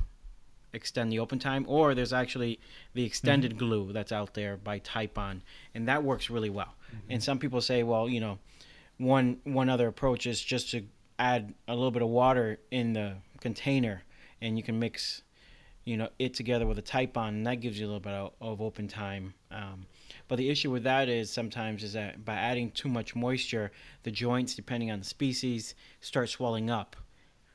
[0.73, 2.59] extend the open time or there's actually
[2.93, 3.59] the extended mm-hmm.
[3.59, 5.41] glue that's out there by Titebond
[5.73, 6.75] and that works really well.
[6.87, 7.11] Mm-hmm.
[7.11, 8.37] And some people say, well, you know,
[8.97, 10.83] one one other approach is just to
[11.19, 14.03] add a little bit of water in the container
[14.41, 15.23] and you can mix
[15.87, 18.33] you know it together with a Titebond, and that gives you a little bit of,
[18.41, 19.33] of open time.
[19.51, 19.85] Um,
[20.27, 23.71] but the issue with that is sometimes is that by adding too much moisture,
[24.03, 26.97] the joints, depending on the species, start swelling up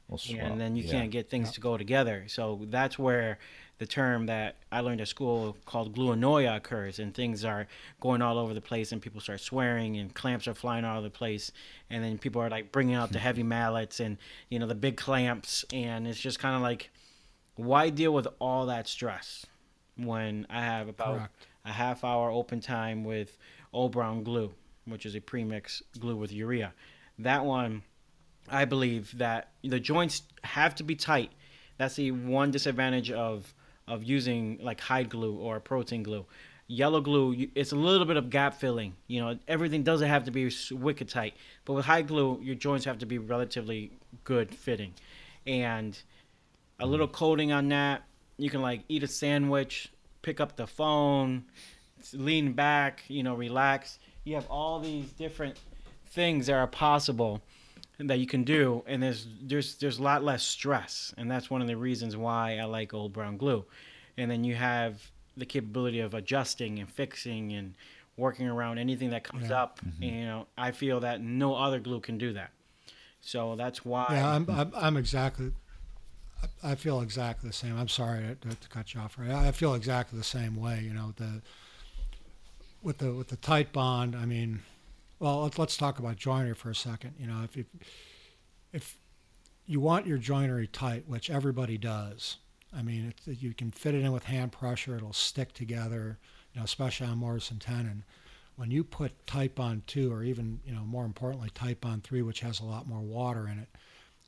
[0.09, 0.93] Well, swell- and then you yeah.
[0.93, 1.53] can't get things Yeah.
[1.57, 2.25] to go together.
[2.29, 3.39] So that's where
[3.79, 7.67] the term that I learned at school called gluonoia occurs, and things are
[8.01, 11.09] going all over the place, and people start swearing, and clamps are flying all over
[11.09, 11.53] the place,
[11.91, 14.17] and then people are like bringing out the heavy mallets and
[14.49, 16.91] you know the big clamps, and it's just kind of like,
[17.57, 19.47] why deal with all that stress
[19.97, 21.47] when I have about Correct.
[21.65, 23.37] a half hour open time with
[23.73, 24.53] Old Brown glue,
[24.87, 26.73] which is a premix glue with urea.
[27.19, 27.83] That one,
[28.49, 31.31] I believe that the joints have to be tight.
[31.79, 33.55] That's the one disadvantage of
[33.89, 36.25] of using like hide glue or protein glue.
[36.69, 38.95] Yellow glue, it's a little bit of gap filling.
[39.09, 41.35] You know, everything doesn't have to be wicked tight.
[41.65, 43.93] But with hide glue, your joints have to be relatively
[44.25, 44.95] good fitting.
[45.47, 46.01] And
[46.81, 48.03] a little coating on that,
[48.39, 51.45] you can like eat a sandwich, pick up the phone,
[52.13, 53.99] lean back, you know, relax.
[54.25, 55.59] You have all these different
[56.07, 57.41] things that are possible
[57.99, 61.61] that you can do and there's there's there's a lot less stress and that's one
[61.63, 63.65] of the reasons why I like old brown glue.
[64.19, 65.01] And then you have
[65.37, 67.75] the capability of adjusting and fixing and
[68.17, 69.63] working around anything that comes Yeah.
[69.63, 69.81] up.
[70.03, 72.51] And, you know, I feel that no other glue can do that.
[73.23, 75.53] So that's why Yeah, I'm, I'm, I'm exactly.
[76.63, 77.77] I- feel exactly the same.
[77.77, 79.17] I'm sorry to, to cut you off.
[79.19, 80.81] Right, I feel exactly the same way.
[80.81, 81.43] You know, the
[82.83, 84.21] with the with the Titebond.
[84.21, 84.61] I mean,
[85.19, 87.15] well, let's let's talk about joinery for a second.
[87.19, 87.65] You know, if you,
[88.73, 88.97] if
[89.67, 92.39] you want your joinery tight, which everybody does,
[92.77, 94.97] I mean, you can fit it in with hand pressure.
[94.97, 96.19] It'll stick together.
[96.53, 98.05] You know, especially on mortise and tenon.
[98.57, 102.61] When you put Titebond 2, or even, you know, more importantly, Titebond 3, which has
[102.61, 103.69] a lot more water in it,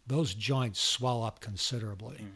[0.07, 2.19] those joints swell up considerably.
[2.19, 2.31] Mm.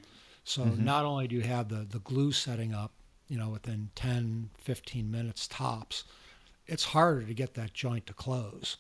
[0.45, 0.85] So mm-hmm.
[0.85, 2.93] not only do you have the, the glue setting up,
[3.29, 6.05] you know, within 10, 15 minutes tops,
[6.67, 8.79] it's harder to get that joint to close.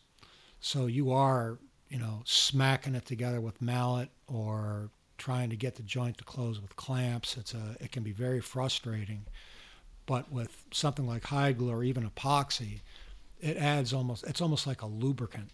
[0.60, 5.82] So you are, you know, smacking it together with mallet or trying to get the
[5.82, 7.36] joint to close with clamps.
[7.36, 9.26] It's a, it can be very frustrating.
[10.06, 12.80] But with something like hide glue or even epoxy,
[13.40, 15.50] it adds almost, it's almost like a lubricant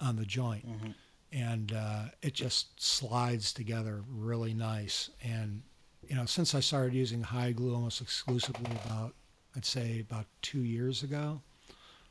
[0.00, 0.90] on the joint mm-hmm.
[1.32, 5.10] And uh, it just slides together really nice.
[5.22, 5.62] And
[6.08, 9.14] you know, since I started using hide glue almost exclusively about,
[9.56, 11.40] I'd say about two years ago,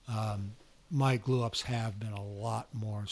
[0.08, 0.52] um,
[0.90, 3.06] my glue ups have been a lot more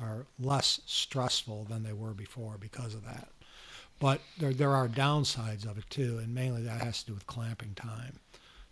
[0.00, 3.28] or less stressful than they were before because of that.
[3.98, 7.26] But there there are downsides of it too, and mainly that has to do with
[7.26, 8.18] clamping time.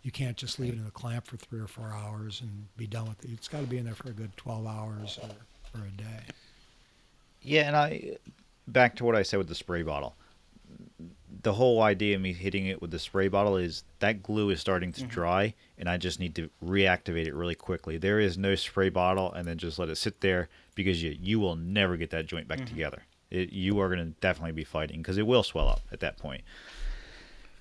[0.01, 2.87] You can't just leave it in the clamp for three or four hours and be
[2.87, 3.31] done with it.
[3.33, 6.21] It's got to be in there for a good 12 hours or, or a day.
[7.41, 8.17] Yeah, and I
[8.67, 10.15] back to what I said with the spray bottle.
[11.41, 14.59] The whole idea of me hitting it with the spray bottle is that glue is
[14.59, 15.09] starting to mm-hmm.
[15.09, 17.97] dry, and I just need to reactivate it really quickly.
[17.97, 21.39] There is no spray bottle, and then just let it sit there because you you
[21.39, 22.67] will never get that joint back mm-hmm.
[22.67, 23.03] together.
[23.31, 26.17] It, you are going to definitely be fighting because it will swell up at that
[26.17, 26.41] point.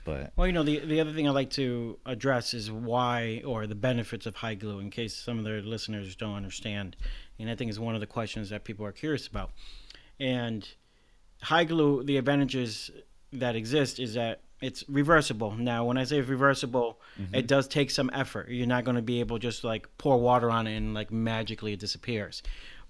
[0.05, 3.67] But Well, you know, the the other thing I'd like to address is why or
[3.67, 6.97] the benefits of hide glue, in case some of the listeners don't understand,
[7.39, 9.51] and I think is one of the questions that people are curious about.
[10.21, 10.69] And
[11.43, 12.91] hide glue, the advantages
[13.33, 15.53] that exist is that it's reversible.
[15.53, 17.35] Now, when I say reversible, mm-hmm.
[17.35, 18.49] it does take some effort.
[18.49, 21.13] You're not going to be able to just like pour water on it and like
[21.13, 22.43] magically it disappears,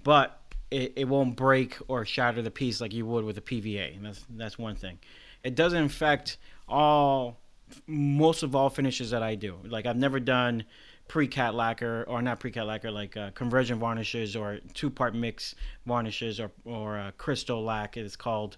[0.03, 3.97] but it, it won't break or shatter the piece like you would with a PVA.
[3.97, 4.99] And that's that's one thing.
[5.45, 7.39] It doesn't affect all
[7.87, 9.57] most of all finishes that I do.
[9.65, 10.65] Like I've never done
[11.09, 15.55] pre-cat lacquer or not pre-cat lacquer like uh, conversion varnishes or two-part mix
[15.87, 18.57] varnishes or or uh, crystal lac it's called.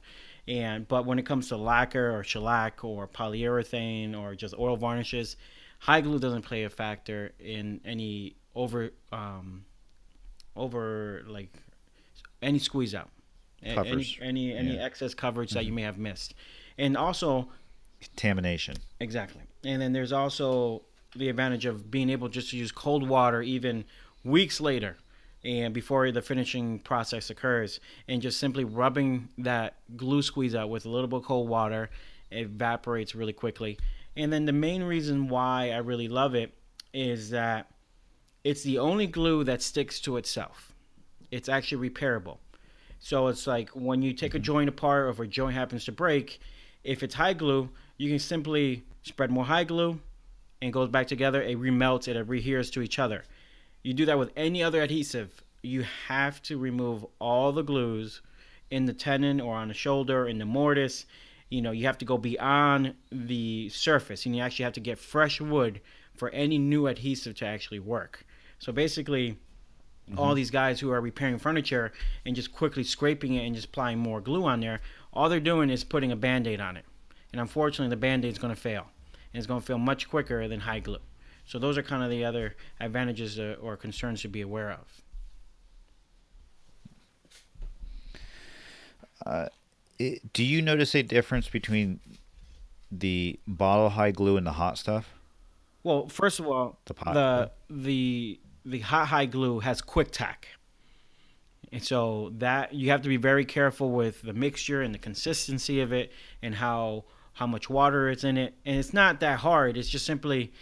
[0.49, 5.37] And but when it comes to lacquer or shellac or polyurethane or just oil varnishes,
[5.79, 9.65] hide glue doesn't play a factor in any over um
[10.57, 11.53] over like
[12.43, 13.11] any squeeze out.
[13.65, 14.19] Covers.
[14.21, 14.85] Any any, any Yeah.
[14.85, 16.35] excess coverage that you may have missed.
[16.79, 17.49] And also
[18.01, 18.77] contamination.
[18.99, 19.43] Exactly.
[19.65, 20.83] And then there's also
[21.17, 23.85] the advantage of being able just to use cold water even
[24.25, 24.97] weeks later
[25.43, 30.85] and before the finishing process occurs and just simply rubbing that glue squeeze out with
[30.85, 31.89] a little bit of cold water
[32.31, 33.79] it evaporates really quickly.
[34.17, 36.55] And then the main reason why I really love it
[36.93, 37.71] is that
[38.45, 40.75] it's the only glue that sticks to itself.
[41.31, 42.39] It's actually repairable.
[42.99, 44.45] So it's like when you take a mm-hmm.
[44.45, 46.41] joint apart or if a joint happens to break,
[46.85, 50.01] if it's hide glue, you can simply spread more hide glue
[50.61, 51.43] and it goes back together.
[51.43, 53.25] It remelts, it adheres to each other.
[53.83, 58.23] You do that with any other adhesive, you have to remove all the glues
[58.71, 61.07] in the tenon or on the shoulder, in the mortise.
[61.49, 64.99] You know, you have to go beyond the surface and you actually have to get
[64.99, 65.81] fresh wood
[66.15, 68.25] for any new adhesive to actually work.
[68.59, 69.37] So basically,
[70.17, 70.37] all mm-hmm.
[70.37, 71.93] these guys who are repairing furniture
[72.27, 74.81] and just quickly scraping it and just applying more glue on there,
[75.13, 76.85] all they're doing is putting a band-aid on it.
[77.33, 78.87] and unfortunately, the band-aid's going to fail,
[79.33, 80.99] and it's going to fail much quicker than hide glue.
[81.45, 85.03] So those are kind of the other advantages uh, or concerns to be aware of.
[89.27, 89.47] Uh,
[89.99, 92.01] it, do you notice a difference between
[92.91, 95.13] the bottle hide glue and the hot stuff?
[95.83, 100.49] Well, first of all, The pot the the the hot hide glue has quick tack,
[101.73, 105.81] and so that you have to be very careful with the mixture and the consistency
[105.81, 106.13] of it
[106.43, 107.05] and how
[107.41, 108.53] how much water is in it.
[108.67, 109.79] And it's not that hard.
[109.79, 110.53] It's just simply,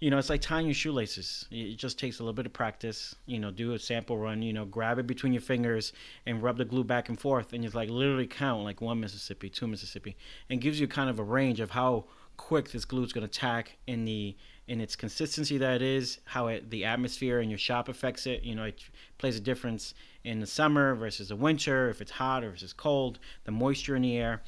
[0.00, 1.46] you know, it's like tying your shoelaces.
[1.50, 3.16] It just takes a little bit of practice.
[3.24, 4.42] You know, do a sample run.
[4.42, 5.94] You know, grab it between your fingers
[6.26, 9.48] and rub the glue back and forth, and just like literally count like one Mississippi,
[9.48, 10.14] two Mississippi,
[10.50, 12.04] and gives you kind of a range of how
[12.36, 14.36] quick this glue is going to tack in the
[14.68, 18.42] in its consistency that it is, how it, the atmosphere in your shop affects it.
[18.42, 18.78] You know, it
[19.16, 22.74] plays a difference in the summer versus the winter, if it's hot or if it's
[22.74, 24.42] cold, the moisture in the air.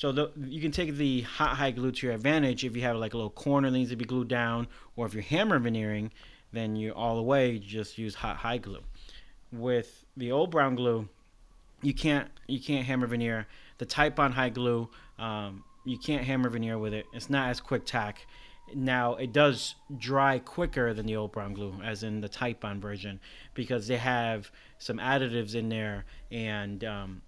[0.00, 2.96] So the, you can take the hot hide glue to your advantage if you have
[2.96, 6.10] like a little corner that needs to be glued down, or if you're hammer veneering,
[6.54, 8.80] then you all the way just use hot hide glue.
[9.52, 11.06] With the old brown glue,
[11.82, 13.46] you can't you can't hammer veneer.
[13.76, 14.88] The Titebond hide glue,
[15.18, 17.04] um, you can't hammer veneer with it.
[17.12, 18.26] It's not as quick tack.
[18.74, 23.20] Now it does dry quicker than the old brown glue, as in the Titebond version,
[23.52, 27.22] because they have some additives in there, and um,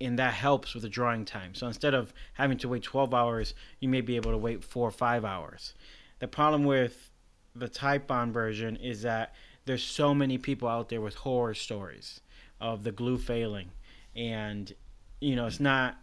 [0.00, 1.54] and that helps with the drying time.
[1.54, 4.88] So instead of having to wait 12 hours, you may be able to wait four
[4.88, 5.74] or five hours.
[6.18, 7.10] The problem with
[7.54, 9.34] the Titebond version is that
[9.64, 12.20] there's so many people out there with horror stories
[12.60, 13.70] of the glue failing,
[14.14, 14.72] and
[15.20, 15.96] you know it's not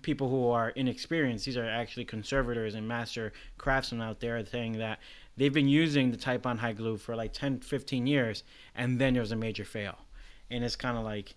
[0.00, 1.44] people who are inexperienced.
[1.44, 4.98] These are actually conservators and master craftsmen out there saying that
[5.36, 8.42] they've been using the Titebond hide glue for like 10, 15 years,
[8.74, 9.98] and then there was a major fail,
[10.50, 11.34] and it's kind of like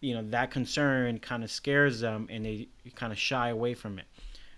[0.00, 3.98] you know that concern kind of scares them and they kind of shy away from
[3.98, 4.06] it.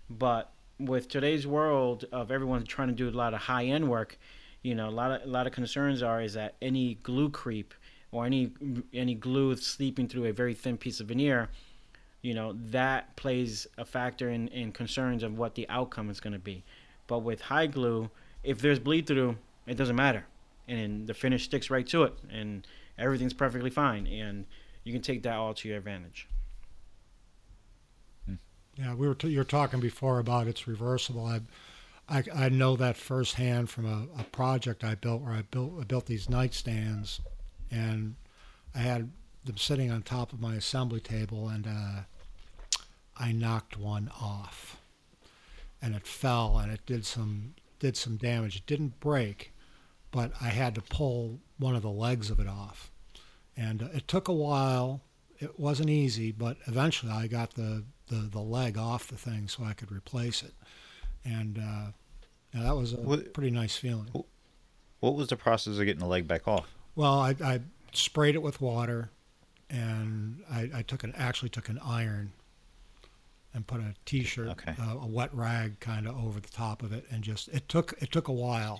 [0.08, 4.18] But with today's world of everyone trying to do a lot of high end work
[4.62, 7.74] you know a lot of a lot of concerns are is that any glue creep
[8.10, 8.50] or any
[8.92, 11.48] any glue sleeping through a very thin piece of veneer
[12.22, 16.32] you know that plays a factor in, in concerns of what the outcome is going
[16.32, 16.62] to be.
[17.08, 18.10] But with hide glue
[18.44, 19.36] if there's bleed through
[19.66, 20.24] it doesn't matter.
[20.68, 24.06] And the finish sticks right to it and everything's perfectly fine.
[24.06, 24.46] And
[24.84, 26.28] you can take that all to your advantage.
[28.76, 31.26] Yeah, we were t- you're talking before about it's reversible.
[31.26, 31.40] I,
[32.08, 35.84] I, I know that firsthand from a, a project I built where I built I
[35.84, 37.20] built these nightstands,
[37.70, 38.16] and
[38.74, 39.10] I had
[39.44, 42.02] them sitting on top of my assembly table, and uh,
[43.18, 44.80] I knocked one off,
[45.82, 48.56] and it fell, and it did some did some damage.
[48.56, 49.52] It didn't break,
[50.10, 52.91] but I had to pull one of the legs of it off
[53.56, 55.00] and uh, it took a while.
[55.38, 59.64] It wasn't easy, but eventually I got the, the, the leg off the thing so
[59.64, 60.54] I could replace it,
[61.24, 61.86] and uh,
[62.54, 64.08] yeah, that was a What- pretty nice feeling.
[65.00, 66.72] What was the process of getting the leg back off?
[66.94, 67.60] Well, I, I
[67.92, 69.10] sprayed it with water,
[69.68, 72.32] and I, I took an actually took an iron
[73.54, 74.74] and put a t-shirt, Okay.
[74.80, 77.94] uh, a wet rag kind of over the top of it, and just it took
[78.00, 78.78] it took a while.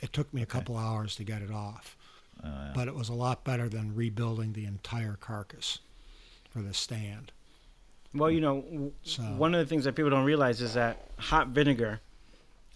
[0.00, 1.96] It took me a couple hours to get it off,
[2.44, 5.78] Uh, but it was a lot better than rebuilding the entire carcass
[6.50, 7.32] for the stand.
[8.12, 11.48] Well, you know, So- one of the things that people don't realize is that hot
[11.48, 12.00] vinegar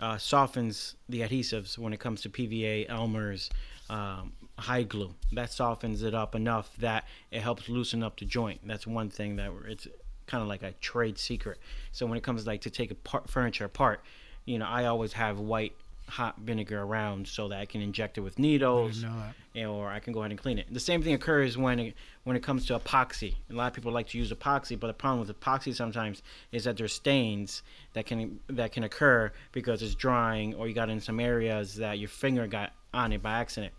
[0.00, 3.50] uh, softens the adhesives when it comes to PVA, Elmer's,
[3.90, 5.14] um, hide glue.
[5.32, 8.60] That softens it up enough that it helps loosen up the joint.
[8.64, 9.88] That's one thing that it's
[10.26, 11.58] kind of like a trade secret.
[11.90, 14.00] So when it comes like to take a part, furniture apart,
[14.44, 15.74] you know, I always have white
[16.08, 19.34] hot vinegar around so that I can inject it with needles didn't know that.
[19.54, 20.66] and- or I can go ahead and clean it.
[20.72, 21.94] The same thing occurs when it,
[22.24, 23.34] when it comes to epoxy.
[23.50, 26.64] A lot of people like to use epoxy, but the problem with epoxy sometimes is
[26.64, 31.00] that there's stains that can that can occur because it's drying or you got in
[31.00, 33.72] some areas that your finger got on it by accident.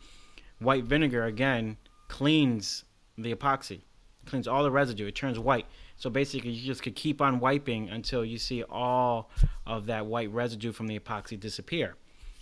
[0.59, 1.77] White vinegar again
[2.09, 2.83] cleans
[3.17, 3.81] the epoxy,
[4.25, 5.07] cleans all the residue.
[5.07, 5.65] It turns white.
[5.95, 9.29] So basically, you just could keep on wiping until you see all
[9.65, 11.95] of that white residue from the epoxy disappear.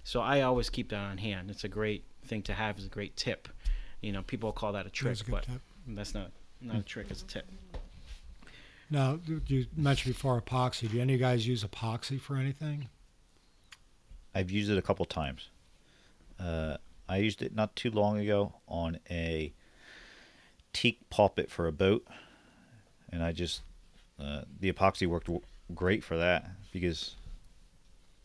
[0.08, 1.52] So I always keep that on hand.
[1.52, 2.78] It's a great thing to have.
[2.78, 3.50] It's a great tip.
[4.00, 5.62] You know, people call that a trick, That's a but tip.
[5.86, 6.32] that's not
[6.62, 7.08] not a trick.
[7.10, 7.46] It's a tip.
[8.90, 10.90] Now, you- you mentioned before epoxy.
[10.90, 12.88] Do any of you guys use epoxy for anything?
[14.34, 15.50] I've used it a couple times.
[16.40, 16.78] Uh,
[17.10, 19.52] I used it not too long ago on a
[20.72, 22.08] teak pulpit for a boat,
[23.12, 23.62] and I just
[24.20, 25.46] uh, the epoxy worked w-
[25.76, 27.16] great for that because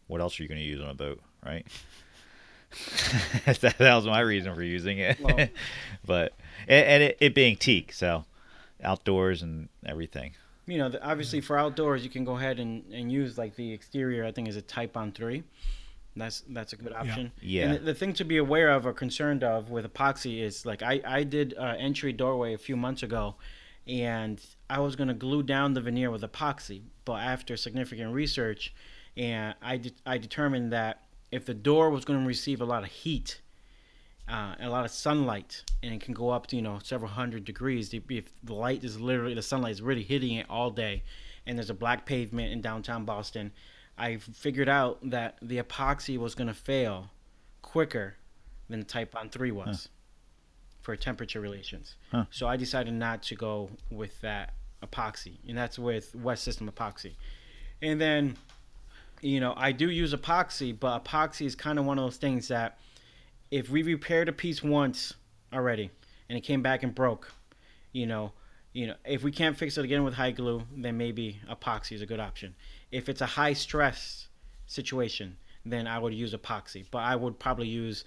[0.06, 1.66] what else are you going to use on a boat, right?
[3.44, 5.48] that, that was my reason for using it, Well-
[6.06, 6.32] but
[6.68, 8.24] and, and it, it being teak, so
[8.82, 10.32] outdoors and everything.
[10.66, 13.72] you know, the, obviously for outdoors, you can go ahead and, and use like the
[13.72, 14.24] exterior.
[14.24, 15.42] I think is a Titebond three.
[16.16, 17.32] That's that's a good option.
[17.40, 17.64] Yeah.
[17.64, 20.82] And the, the thing to be aware of or concerned of with epoxy is like
[20.82, 23.34] I I did uh, entry doorway a few months ago,
[23.86, 24.40] and
[24.70, 28.74] I was gonna glue down the veneer with epoxy, but after significant research,
[29.16, 31.02] and I de- I determined that
[31.32, 33.40] if the door was going to receive a lot of heat,
[34.28, 37.44] uh, a lot of sunlight, and it can go up to you know several hundred
[37.44, 37.92] degrees.
[37.92, 41.02] If the light is literally the sunlight is really hitting it all day,
[41.46, 43.50] and there's a black pavement in downtown Boston,
[43.98, 47.10] I figured out that the epoxy was going to fail
[47.62, 48.16] quicker
[48.68, 49.88] than the On three was
[50.82, 51.96] for temperature relations.
[52.10, 52.26] Huh.
[52.30, 57.14] So I decided not to go with that epoxy, and that's with West System epoxy.
[57.80, 58.36] And then,
[59.22, 62.48] you know, I do use epoxy, but epoxy is kind of one of those things
[62.48, 62.78] that
[63.50, 65.14] if we repaired a piece once
[65.52, 65.90] already
[66.28, 67.32] and it came back and broke,
[67.92, 68.32] you know,
[68.72, 72.02] you know, if we can't fix it again with hide glue, then maybe epoxy is
[72.02, 72.54] a good option.
[72.90, 74.28] If it's a high stress
[74.66, 78.04] situation, then I would use epoxy, but I would probably use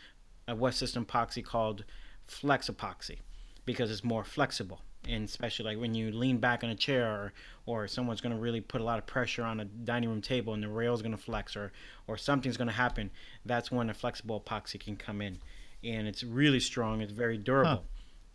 [0.48, 1.86] a West System epoxy called
[2.28, 3.20] Flex Epoxy
[3.66, 4.82] because it's more flexible.
[5.08, 7.34] And especially like when you lean back on a chair or,
[7.66, 10.54] or someone's going to really put a lot of pressure on a dining room table
[10.54, 11.72] and the rail's going to flex or,
[12.08, 13.12] or something's going to happen,
[13.46, 15.40] that's when a flexible epoxy can come in.
[15.84, 17.70] And it's really strong, it's very durable.
[17.70, 17.80] Huh.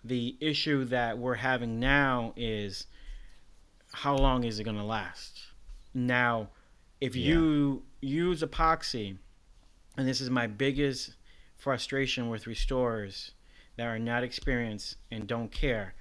[0.04, 2.86] The issue that we're having now is
[3.92, 5.40] how long is it going to last?
[5.92, 6.50] Now,
[7.00, 7.34] if Yeah.
[7.34, 9.16] you use epoxy,
[9.96, 11.14] and this is my biggest
[11.56, 13.32] frustration with restorers
[13.76, 15.94] that are not experienced and don't care.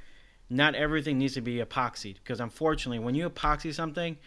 [0.49, 4.17] Not everything needs to be epoxied because unfortunately, when you epoxy something,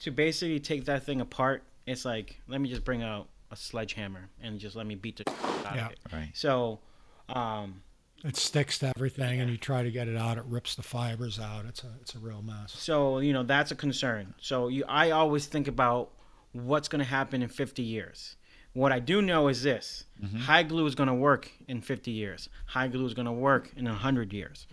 [0.00, 4.28] to basically take that thing apart, it's like let me just bring out a sledgehammer
[4.42, 5.30] and just let me beat the
[5.66, 5.86] out Yeah.
[5.86, 5.98] of it.
[6.12, 6.30] Right.
[6.34, 6.80] So,
[7.28, 7.82] um,
[8.24, 10.38] It sticks to everything, and you try to get it out.
[10.38, 11.66] It rips the fibers out.
[11.66, 12.72] It's a it's a real mess.
[12.72, 14.34] So you know that's a concern.
[14.38, 16.12] So you, I always think about
[16.52, 18.36] what's going to happen in 50 years.
[18.74, 20.04] What I do know is this:
[20.46, 22.48] hide glue is going to work in 50 years.
[22.66, 24.66] Hide glue is going to work in 100 years.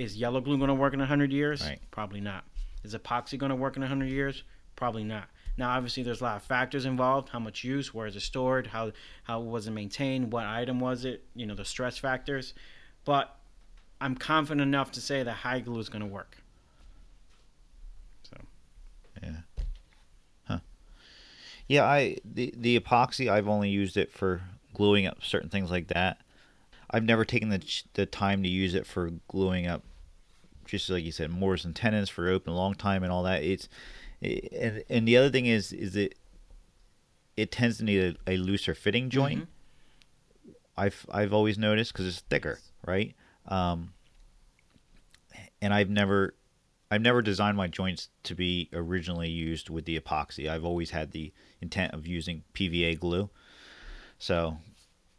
[0.00, 1.60] Is yellow glue going to work in 100 years?
[1.62, 1.78] Right.
[1.90, 2.44] Probably not.
[2.82, 4.44] Is epoxy going to work in 100 years?
[4.74, 5.28] Probably not.
[5.58, 8.68] Now, obviously, there's a lot of factors involved: how much use, where is it stored,
[8.68, 8.92] how
[9.24, 12.54] how was it maintained, what item was it, you know, the stress factors.
[13.04, 13.36] But
[14.00, 16.38] I'm confident enough to say that hide glue is going to work.
[18.22, 18.38] So.
[19.22, 19.30] Yeah.
[20.44, 20.58] Huh.
[21.68, 24.40] Yeah, I the the epoxy I've only used it for
[24.72, 26.22] gluing up certain things like that.
[26.90, 29.84] I've never taken the the time to use it for gluing up,
[30.70, 33.42] just like you said, mortise and tenons for open a long time and all that.
[33.42, 33.68] It's
[34.20, 36.14] it, and and the other thing is is it
[37.36, 39.48] it tends to need a, a looser fitting joint.
[40.76, 43.14] I've I've always noticed because it's thicker, right?
[43.46, 43.92] Um,
[45.60, 46.34] and I've never
[46.90, 50.48] I've never designed my joints to be originally used with the epoxy.
[50.48, 53.30] I've always had the intent of using PVA glue.
[54.18, 54.58] So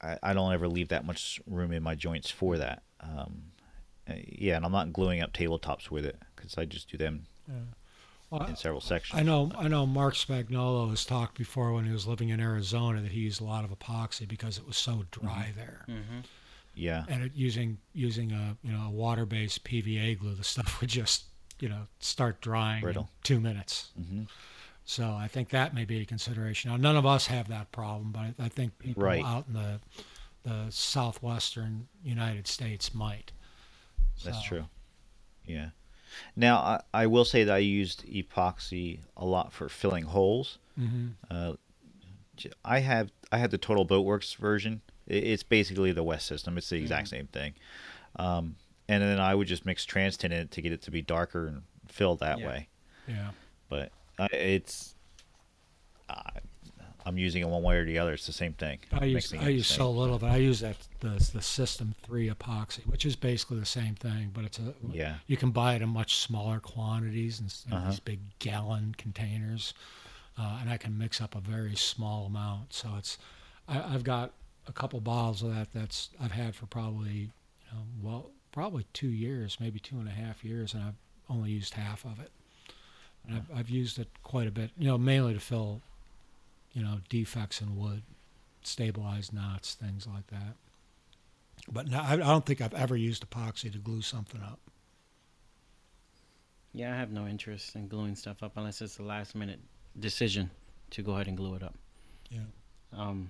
[0.02, 2.84] I, I don't ever leave that much room in my joints for that.
[3.00, 3.51] Um,
[4.10, 7.26] uh, yeah, and I'm not gluing up tabletops with it because I just do them
[8.30, 9.20] Well, in several sections.
[9.20, 13.02] I know I know Marc Spagnuolo has talked before when he was living in Arizona
[13.02, 15.86] that he used a lot of epoxy because it was so dry there.
[15.90, 16.20] Mm-hmm.
[16.74, 20.80] Yeah, And it, using using a you know a water based PVA glue, the stuff
[20.82, 21.26] would just
[21.60, 23.04] you know start drying Brittle.
[23.04, 23.90] in two minutes.
[23.96, 24.24] hmm
[24.86, 26.72] So I think that may be a consideration.
[26.72, 29.24] Now none of us have that problem, but I think people Right.
[29.24, 29.80] out in the
[30.44, 33.32] the southwestern United States might.
[34.24, 34.66] That's So, true.
[35.46, 35.70] Yeah.
[36.36, 40.60] Now I, I will say that I used epoxy a lot for filling holes.
[40.78, 41.14] mhm.
[41.30, 41.54] Uh,
[42.66, 44.82] I have I have the Total Boatworks version.
[45.08, 46.58] It's basically the West system.
[46.58, 47.54] It's the exact same thing.
[48.18, 48.56] Um,
[48.88, 51.48] and then I would just mix TransTint in it to get it to be darker
[51.48, 52.48] and fill that Yeah.
[52.48, 52.68] way.
[53.08, 53.32] Yeah.
[53.70, 54.96] But uh, it's
[56.10, 56.40] I
[57.06, 58.14] I'm using it one way or the other.
[58.14, 58.80] It's the same thing.
[58.92, 60.28] I use I use so little of it.
[60.28, 64.44] I use that the the System Three epoxy, which is basically the same thing, but
[64.46, 65.16] it's a Yeah.
[65.28, 67.90] You can buy it in much smaller quantities of Uh-huh.
[67.90, 69.74] these big gallon containers,
[70.38, 72.74] uh, and I can mix up a very small amount.
[72.74, 73.18] So it's
[73.68, 74.34] I, I've got
[74.68, 75.72] a couple bottles of that.
[75.74, 80.12] That's I've had for probably you know well probably two years, maybe two and a
[80.12, 80.96] half years, and I've
[81.30, 82.32] only used half of it.
[83.26, 85.82] And I've, I've used it quite a bit, you know, mainly to fill,
[86.74, 88.04] you know, defects in wood,
[88.64, 90.56] stabilized knots, things like that.
[91.72, 94.60] But no, I, I don't think I've ever used epoxy to glue something up.
[96.74, 99.60] Yeah, I have no interest in gluing stuff up unless it's a last minute
[100.00, 100.50] decision
[100.92, 101.76] to go ahead and glue it up.
[102.30, 102.40] Yeah.
[102.94, 103.30] Um,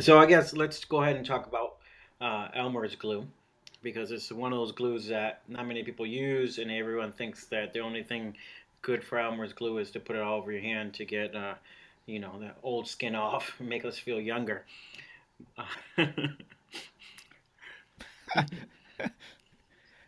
[0.00, 1.76] so I guess let's go ahead and talk about
[2.20, 3.26] uh, Elmer's glue
[3.82, 7.72] because it's one of those glues that not many people use, and everyone thinks that
[7.72, 8.34] the only thing
[8.82, 11.54] good for Elmer's glue is to put it all over your hand to get, uh,
[12.06, 14.64] you know, the old skin off, make us feel younger.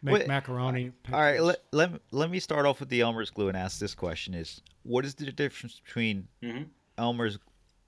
[0.01, 0.93] Make Wait, macaroni.
[1.13, 3.97] All right, let, let, let me start off with the Elmer's glue and ask this
[3.97, 6.67] question is what is the difference between Mhm.
[6.97, 7.39] Elmer's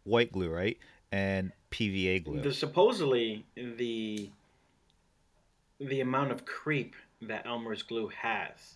[0.03, 0.77] white glue, right,
[1.13, 2.41] and PVA glue?
[2.41, 4.29] The supposedly the
[5.79, 8.75] the amount of creep that Elmer's glue has,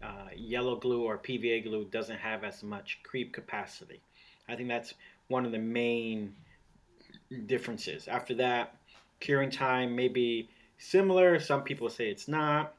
[0.00, 4.00] uh, yellow glue or PVA glue doesn't have as much creep capacity.
[4.48, 4.94] I think that's
[5.28, 6.34] one of the main
[7.46, 8.08] differences.
[8.08, 8.74] After that,
[9.20, 11.38] curing time may be similar.
[11.38, 12.74] Some people say it's not,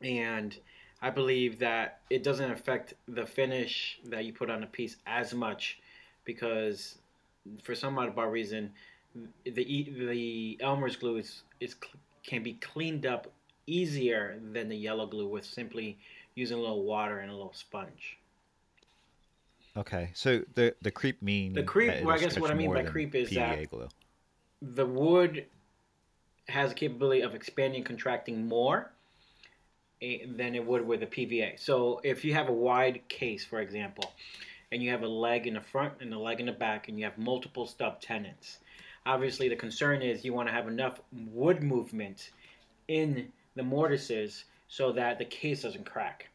[0.00, 0.56] and
[1.02, 5.34] I believe that it doesn't affect the finish that you put on a piece as
[5.34, 5.78] much
[6.24, 6.98] because
[7.62, 8.72] for some odd bar reason,
[9.44, 11.74] the the Elmer's glue is, is
[12.22, 13.32] can be cleaned up
[13.66, 15.98] easier than the yellow glue with simply
[16.34, 18.18] using a little water and a little sponge.
[19.76, 22.82] Okay, so the the creep mean The creep- well, I guess what I mean by
[22.82, 23.88] creep is PVA that- glue.
[24.62, 25.46] The wood
[26.48, 28.90] has a capability of expanding and contracting more
[30.02, 31.58] eh, than it would with a PVA.
[31.58, 34.12] So if you have a wide case, for example,
[34.72, 36.98] and you have a leg in the front and a leg in the back, and
[36.98, 38.58] you have multiple stub tenons,
[39.06, 42.30] obviously the concern is you want to have enough wood movement
[42.88, 46.29] in the mortises so that the case doesn't crack.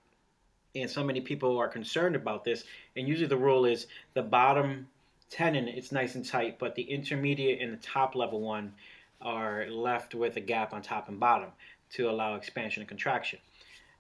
[0.76, 2.66] And so many people are concerned about this,
[2.96, 4.88] and usually the rule is the bottom
[5.30, 8.74] tenon it's nice and tight, but the intermediate and the top level one
[9.22, 11.50] are left with a gap on top and bottom
[11.92, 13.40] to allow expansion and contraction.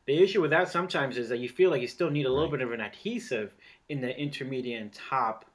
[0.06, 2.46] The issue with that sometimes is that you feel like you still need a little
[2.46, 2.60] Right.
[2.60, 3.56] bit of an adhesive
[3.90, 5.46] in the intermediate and top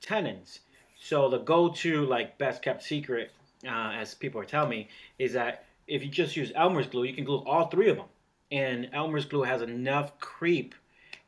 [0.00, 0.60] tenons.
[0.94, 3.32] So the go-to, like best kept secret,
[3.64, 4.88] uh, as people are telling me,
[5.18, 8.06] is that if you just use Elmer's glue, you can glue all three of them,
[8.50, 10.74] and Elmer's glue has enough creep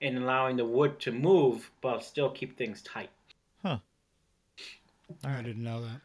[0.00, 3.10] in allowing the wood to move, but still keep things tight.
[3.62, 3.78] Huh.
[5.24, 6.00] I didn't know that.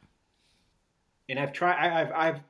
[1.29, 1.75] and I've tried.
[1.77, 2.41] I, I've I've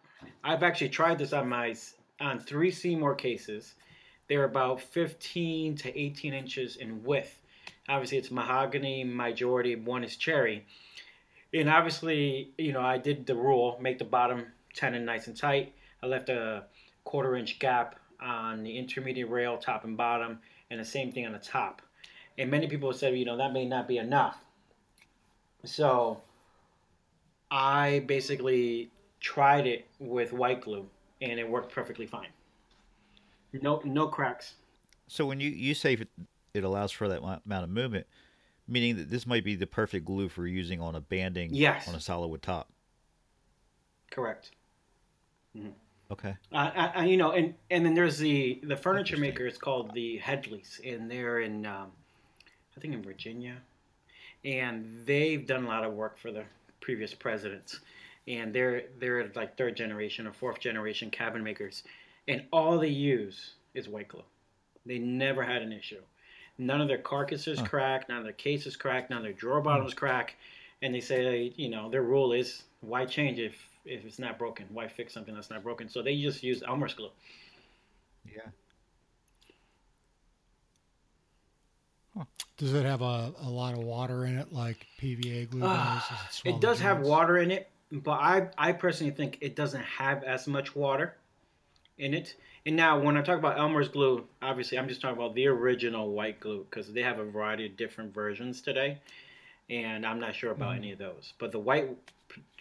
[0.44, 1.76] I've actually tried this on my
[2.20, 3.76] on three Seymour cases.
[4.28, 7.42] They're about 15 to 18 inches in width.
[7.90, 9.04] Obviously, it's mahogany.
[9.04, 10.66] Majority one is cherry,
[11.54, 15.74] and obviously, you know, I did the rule: make the bottom tenon nice and tight.
[16.04, 16.66] I left a
[17.04, 20.40] quarter inch gap on the intermediate rail, top and bottom,
[20.70, 21.82] and the same thing on the top.
[22.38, 24.38] And many people said, you know, that may not be enough.
[25.64, 26.22] So
[27.50, 30.88] I basically tried it with white glue
[31.22, 32.28] and it worked perfectly fine.
[33.54, 34.56] No, no cracks.
[35.08, 36.10] So when you you say it,
[36.54, 38.06] it allows for that amount of movement,
[38.68, 41.88] meaning that this might be the perfect glue for using on a banding Yes.
[41.88, 42.70] on a solid wood top.
[44.12, 44.52] Correct.
[45.56, 45.70] Mm-hmm.
[46.12, 46.36] Okay.
[46.54, 49.46] Uh, I, I, you know, and and then there's the the furniture maker.
[49.46, 51.92] It's called the Headleys, and they're in, um,
[52.76, 53.58] I think, in Virginia,
[54.46, 56.44] and they've done a lot of work for the
[56.80, 57.80] previous presidents,
[58.28, 61.84] and they're they're like third generation or fourth generation cabin makers,
[62.28, 64.24] and all they use is white glue.
[64.86, 66.02] They never had an issue.
[66.58, 67.66] None of their carcasses Huh.
[67.66, 70.38] crack, none of their cases crack, none of their drawer bottoms crack,
[70.82, 73.54] and they say, you know, their rule is why change if
[73.88, 74.66] if it's not broken?
[74.72, 75.90] Why fix something that's not broken?
[75.90, 77.10] So they just use Elmer's glue.
[78.26, 78.42] Yeah.
[82.58, 85.70] Does it have a, a lot of water in it like PVA glue does?
[85.72, 89.56] Ah, Does swell It does have water in it, but I I personally think it
[89.56, 91.16] doesn't have as much water
[92.00, 92.36] in it.
[92.66, 96.12] And now when I talk about Elmer's glue, obviously I'm just talking about the original
[96.12, 98.98] white glue because they have a variety of different versions today,
[99.70, 100.78] and I'm not sure about Mhm.
[100.78, 101.34] any of those.
[101.38, 101.90] But the white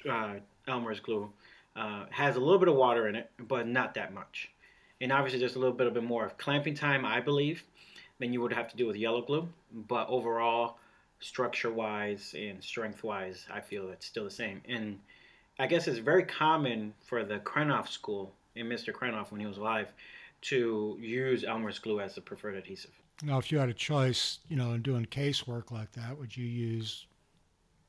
[0.08, 0.34] uh,
[0.66, 1.30] Elmer's glue
[1.74, 4.50] uh, has a little bit of water in it, but not that much.
[5.00, 7.64] And obviously there's a little bit of bit more of clamping time, I believe,
[8.18, 9.48] than you would have to do with yellow glue.
[9.72, 10.78] But overall,
[11.20, 14.62] structure wise and strength wise, I feel it's still the same.
[14.66, 14.98] And
[15.58, 18.92] I guess it's very common for the Krenov school and Mr.
[18.92, 19.92] Krenov when he was alive
[20.42, 22.92] to use Elmer's glue as the preferred adhesive.
[23.22, 26.44] Now, if you had a choice, you know, in doing casework like that, would you
[26.44, 27.06] use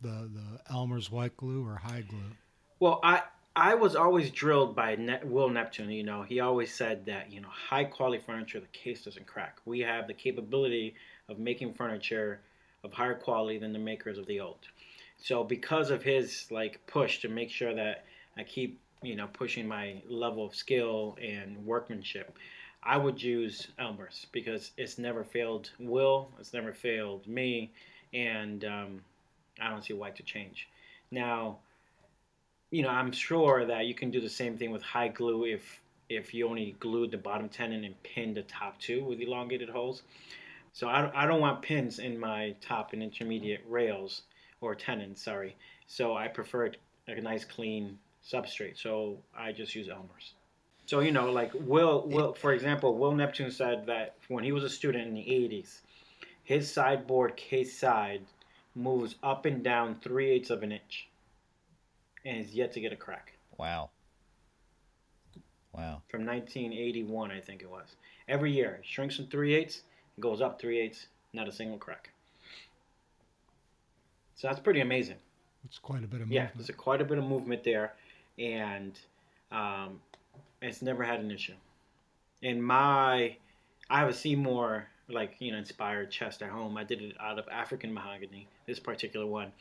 [0.02, 2.32] the the Elmer's white glue or hide glue?
[2.80, 3.24] Well, I
[3.56, 5.90] I was always drilled by ne- Will Neptune.
[5.90, 9.58] You know, he always said that you know high quality furniture, the case doesn't crack.
[9.66, 10.96] We have the capability
[11.30, 12.40] of making furniture
[12.84, 14.68] of higher quality than the makers of the old.
[15.18, 18.06] So because of his like push to make sure that
[18.38, 22.38] I keep you know pushing my level of skill and workmanship,
[22.84, 27.72] I would use Elmer's because it's never failed Will, it's never failed me,
[28.14, 29.02] and um,
[29.60, 30.68] I don't see why to change.
[31.12, 31.58] Now
[32.72, 35.80] you know, I'm sure that you can do the same thing with hide glue if
[36.10, 40.04] if you only glued the bottom tenon and pinned the top two with elongated holes.
[40.72, 44.22] So I, I don't want pins in my top and intermediate rails
[44.62, 45.56] or tenons, sorry.
[45.88, 46.72] So I prefer
[47.08, 48.78] a nice clean substrate.
[48.78, 50.34] So I just use Elmer's.
[50.86, 54.64] So you know, like Will, Will, for example, Will Neptune said that when he was
[54.64, 55.82] a student in the '80s,
[56.44, 58.22] his sideboard case side
[58.76, 61.10] moves up and down three eighths of an inch,
[62.26, 63.34] and is yet to get a crack.
[63.58, 63.90] Wow.
[65.74, 66.02] Wow.
[66.08, 67.96] From 1981, I think it was.
[68.28, 69.84] Every year, it shrinks from three eighths,
[70.20, 72.10] goes up three eighths, not a single crack.
[74.36, 75.18] So that's pretty amazing.
[75.66, 77.94] It's quite a bit of Yeah, there's a, quite a bit of movement there,
[78.38, 78.98] and
[79.52, 80.00] um,
[80.62, 81.56] it's never had an issue.
[82.42, 83.36] In my,
[83.90, 86.78] I have a Seymour like you know inspired chest at home.
[86.78, 88.48] I did it out of African mahogany.
[88.66, 89.52] This particular one,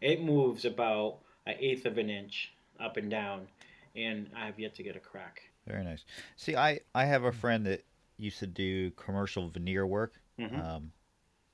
[0.00, 3.46] it moves about an eighth of an inch up and down,
[3.94, 5.42] and I have yet to get a crack.
[5.66, 6.04] Very nice.
[6.36, 7.82] See, I I have a friend that
[8.18, 10.58] used to do commercial veneer work, Mhm.
[10.64, 10.92] um,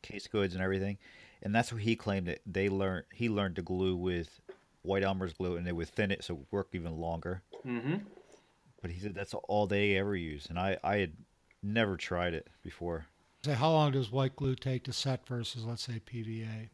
[0.03, 0.99] case goods and everything,
[1.43, 3.07] and that's what he claimed that they learned.
[3.13, 4.41] He learned to glue with
[4.83, 7.43] white Elmer's glue, and they would thin it so it would work even longer.
[7.65, 7.97] Mm-hmm.
[8.81, 11.13] But he said that's all they ever use, and I I had
[11.63, 13.07] never tried it before.
[13.45, 16.69] Say, how long does white glue take to set versus, let's say, PVA?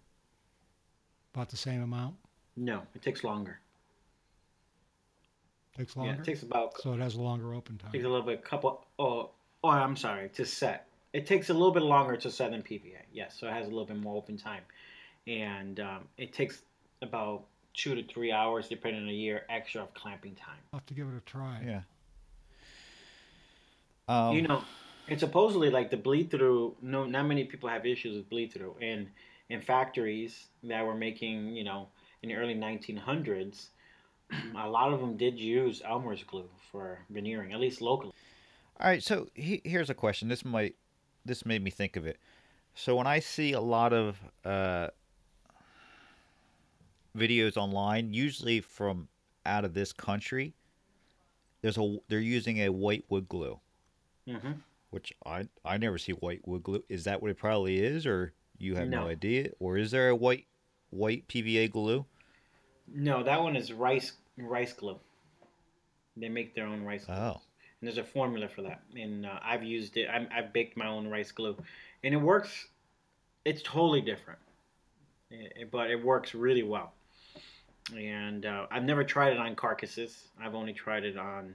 [1.35, 2.17] About the same amount?
[2.59, 3.61] No, it takes longer.
[5.77, 6.23] Takes Yeah, longer?
[6.23, 7.93] it takes about so it has a longer open time.
[7.93, 8.85] takes a little bit, couple.
[8.99, 9.31] Oh,
[9.63, 10.89] oh, I'm sorry, to set.
[11.13, 13.03] It takes a little bit longer to set than PVA.
[13.13, 14.63] Yes, so it has a little bit more open time,
[15.29, 16.63] and um, it takes
[17.01, 17.45] about
[17.75, 20.59] two to three hours, depending on the year, extra of clamping time.
[20.73, 21.63] I'll have to give it a try.
[21.65, 21.81] Yeah.
[24.09, 24.65] Um, you know,
[25.07, 26.75] and supposedly like the bleed through.
[26.83, 29.07] No, not many people have issues with bleed through, and
[29.49, 31.89] in factories that were making, you know,
[32.23, 33.69] in the early 1900s,
[34.57, 38.13] a lot of them did use Elmer's glue for veneering, at least locally.
[38.81, 40.29] All right, so he, here's a question.
[40.29, 40.77] This might
[41.25, 42.19] this made me think of it.
[42.75, 44.89] So when I see a lot of uh,
[47.17, 49.09] videos online, usually from
[49.45, 50.55] out of this country,
[51.63, 53.61] there's a they're using a white wood glue,
[54.27, 54.53] hmm
[54.91, 56.85] which I I never see white wood glue.
[56.89, 59.09] Is that what it probably is, or you have no, No.
[59.09, 60.47] idea, or is there a white
[60.91, 62.05] white PVA glue?
[62.93, 64.99] No, that one is rice rice glue.
[66.17, 67.15] They make their own rice glue.
[67.15, 67.41] Oh,
[67.81, 70.09] And there's a formula for that, and uh, I've used it.
[70.09, 71.57] I'm, I've baked my own rice glue,
[72.03, 72.67] and it works.
[73.45, 74.41] It's totally different,
[75.33, 76.93] Eh, but it works really well.
[77.97, 80.29] And uh, I've never tried it on carcasses.
[80.43, 81.55] I've only tried it on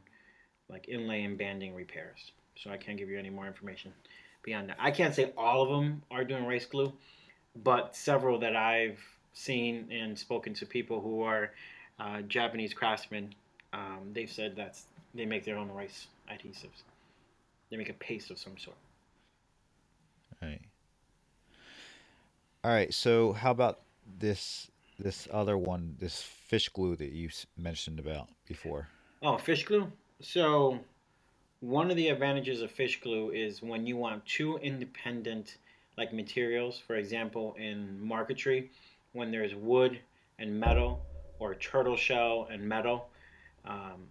[0.70, 2.32] like inlay and banding repairs.
[2.56, 3.94] So I can't give you any more information
[4.44, 4.78] beyond that.
[4.80, 6.94] I can't say all of them are doing rice glue,
[7.64, 9.00] but several that I've
[9.34, 11.52] seen and spoken to people who are
[12.00, 13.34] uh, Japanese craftsmen,
[13.74, 14.80] um, they've said that
[15.14, 16.84] they make their own rice adhesives.
[17.70, 18.78] They make a paste of some sort.
[20.42, 20.62] right.
[22.64, 22.94] All right.
[22.94, 23.80] So how about
[24.20, 24.70] this
[25.00, 28.88] this other one, this fish glue that you mentioned about before?
[29.22, 29.92] Oh, fish glue.
[30.22, 30.80] So,
[31.60, 35.58] one of the advantages of fish glue is when you want two independent,
[35.98, 36.82] like materials.
[36.86, 38.70] For example, in marquetry,
[39.14, 40.00] when there's wood
[40.40, 41.06] and metal,
[41.40, 43.10] or turtle shell and metal,
[43.66, 44.08] um,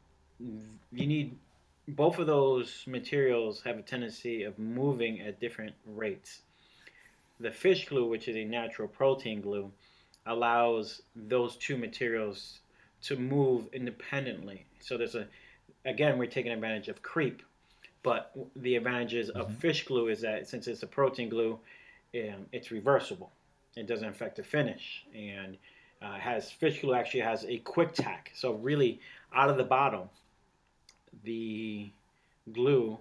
[0.92, 1.36] you need
[1.88, 6.42] both of those materials have a tendency of moving at different rates.
[7.40, 9.72] The fish glue, which is a natural protein glue,
[10.26, 12.60] allows those two materials
[13.02, 14.64] to move independently.
[14.80, 15.26] So there's a,
[15.84, 17.42] again, we're taking advantage of creep,
[18.04, 19.56] but the advantages of Mhm.
[19.56, 21.58] fish glue is that since it's a protein glue,
[22.14, 23.32] um, it's reversible.
[23.76, 25.56] It doesn't affect the finish, and
[26.02, 28.32] uh, has fish glue actually has a quick tack.
[28.34, 29.00] So really,
[29.34, 30.08] out of the bottom,
[31.24, 31.90] the
[32.52, 32.98] glue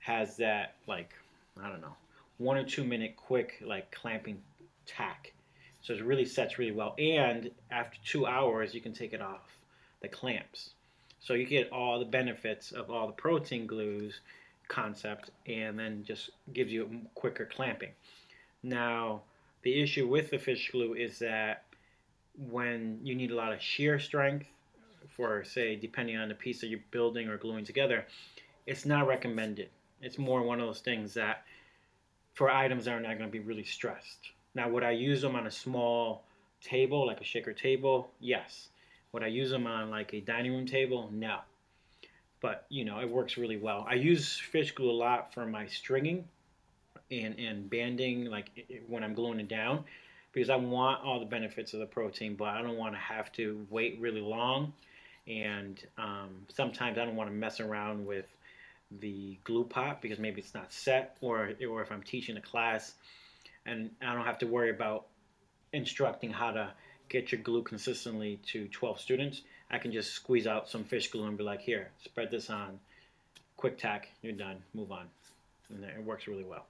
[0.00, 1.14] has that like
[1.62, 1.96] I don't know,
[2.38, 4.42] one or two minute quick like clamping
[4.86, 5.32] tack.
[5.82, 6.94] So it really sets really well.
[6.98, 9.58] And after two hours, you can take it off
[10.00, 10.70] the clamps.
[11.20, 14.20] So you get all the benefits of all the protein glues
[14.68, 17.90] concept and then just gives you a quicker clamping.
[18.62, 19.22] Now,
[19.64, 21.64] the issue with the fish glue is that
[22.36, 24.46] when you need a lot of shear strength
[25.16, 28.06] for, say, depending on the piece that you're building or gluing together,
[28.66, 29.70] it's not recommended.
[30.00, 31.44] It's more one of those things that
[32.34, 34.30] for items that are not going to be really stressed.
[34.54, 36.24] Now, would I use them on a small
[36.60, 38.10] table, like a shaker table?
[38.20, 38.68] Yes.
[39.12, 41.08] Would I use them on like a dining room table?
[41.12, 41.38] No.
[42.40, 43.86] But you know, it works really well.
[43.88, 46.28] I use fish glue a lot for my stringing
[47.10, 48.48] and and banding, like
[48.88, 49.84] when I'm gluing it down,
[50.32, 53.32] because I want all the benefits of the protein, but I don't want to have
[53.32, 54.72] to wait really long.
[55.26, 58.26] And um, sometimes I don't want to mess around with
[59.00, 62.94] the glue pot because maybe it's not set, or or if I'm teaching a class,
[63.66, 65.06] and I don't have to worry about
[65.72, 66.72] instructing how to
[67.08, 69.42] get your glue consistently to 12 students.
[69.70, 72.78] I can just squeeze out some fish glue and be like, here, spread this on,
[73.56, 75.06] quick tack, you're done, move on,
[75.68, 76.66] and it works really well.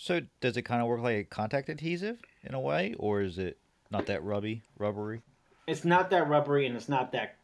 [0.00, 3.36] So does it kind of work like a contact adhesive in a way, or is
[3.36, 3.58] it
[3.90, 5.22] not that rubby, rubbery?
[5.66, 7.34] It's not that rubbery and it's not that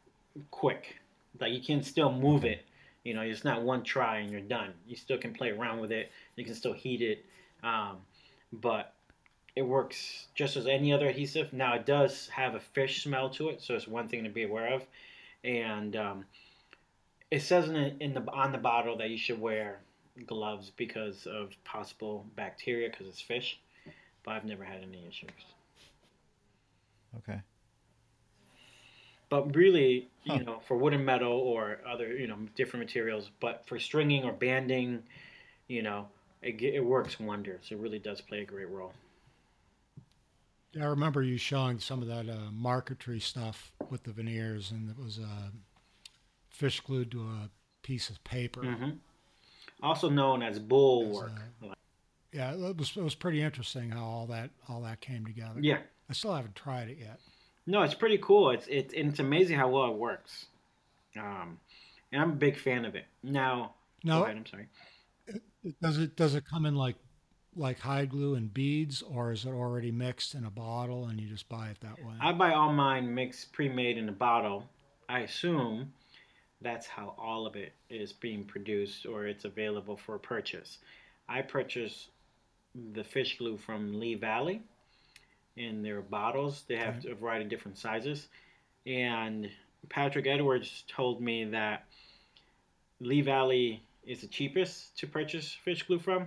[0.53, 1.01] quick.
[1.41, 2.65] Like you can still move it.
[3.03, 4.73] You know, it's not one try and you're done.
[4.87, 6.13] You still can play around with it.
[6.37, 7.25] You can still heat it,
[7.65, 7.97] um,
[8.53, 8.93] but
[9.57, 11.53] it works just as any other adhesive.
[11.53, 14.45] Now it does have a fish smell to it, so it's one thing to be
[14.45, 14.87] aware of.
[15.43, 16.25] And um,
[17.33, 19.81] it says in, in the on the bottle that you should wear
[20.27, 23.61] gloves because of possible bacteria because it's fish,
[24.25, 25.31] but I've never had any issues.
[27.19, 27.43] Okay.
[29.29, 30.39] But really, Huh.
[30.39, 34.25] you know, for wood and metal or other, you know, different materials, but for stringing
[34.25, 35.03] or banding,
[35.69, 36.09] you know,
[36.43, 37.69] it, it works wonders.
[37.71, 38.95] It really does play a great role.
[40.81, 44.99] I remember you showing some of that uh, marquetry stuff with the veneers, and it
[44.99, 45.51] was uh,
[46.49, 47.51] fish glued to a
[47.83, 48.63] piece of paper.
[48.63, 48.99] hmm
[49.83, 51.77] Also known as Boulle As, work.
[52.33, 55.61] Yeah, it was it was pretty interesting how all that all that came together.
[55.61, 55.79] Yeah.
[56.09, 57.21] I still haven't tried it yet.
[57.67, 58.51] No, it's pretty cool.
[58.51, 60.47] It's it's and it's amazing how well it works.
[61.17, 61.59] Um,
[62.13, 63.05] and I'm a big fan of it.
[63.23, 64.37] Now, No, ahead.
[64.37, 64.67] I'm sorry.
[65.81, 66.97] does it does it come in like
[67.57, 71.29] like hide glue and beads, or is it already mixed in a bottle and you
[71.29, 72.15] just buy it that way?
[72.21, 74.65] I buy all mine mixed, pre-made in a bottle.
[75.09, 75.93] I assume
[76.65, 80.79] that's how all of it is being produced or it's available for purchase.
[81.29, 82.09] I purchase
[82.95, 84.63] the fish glue from Lee Valley
[85.57, 86.65] in their bottles.
[86.67, 87.11] They have Okay.
[87.11, 88.29] a variety of different sizes.
[88.87, 89.51] And
[89.89, 91.87] Patrick Edwards told me that
[93.01, 96.23] Lee Valley is the cheapest to purchase fish glue from.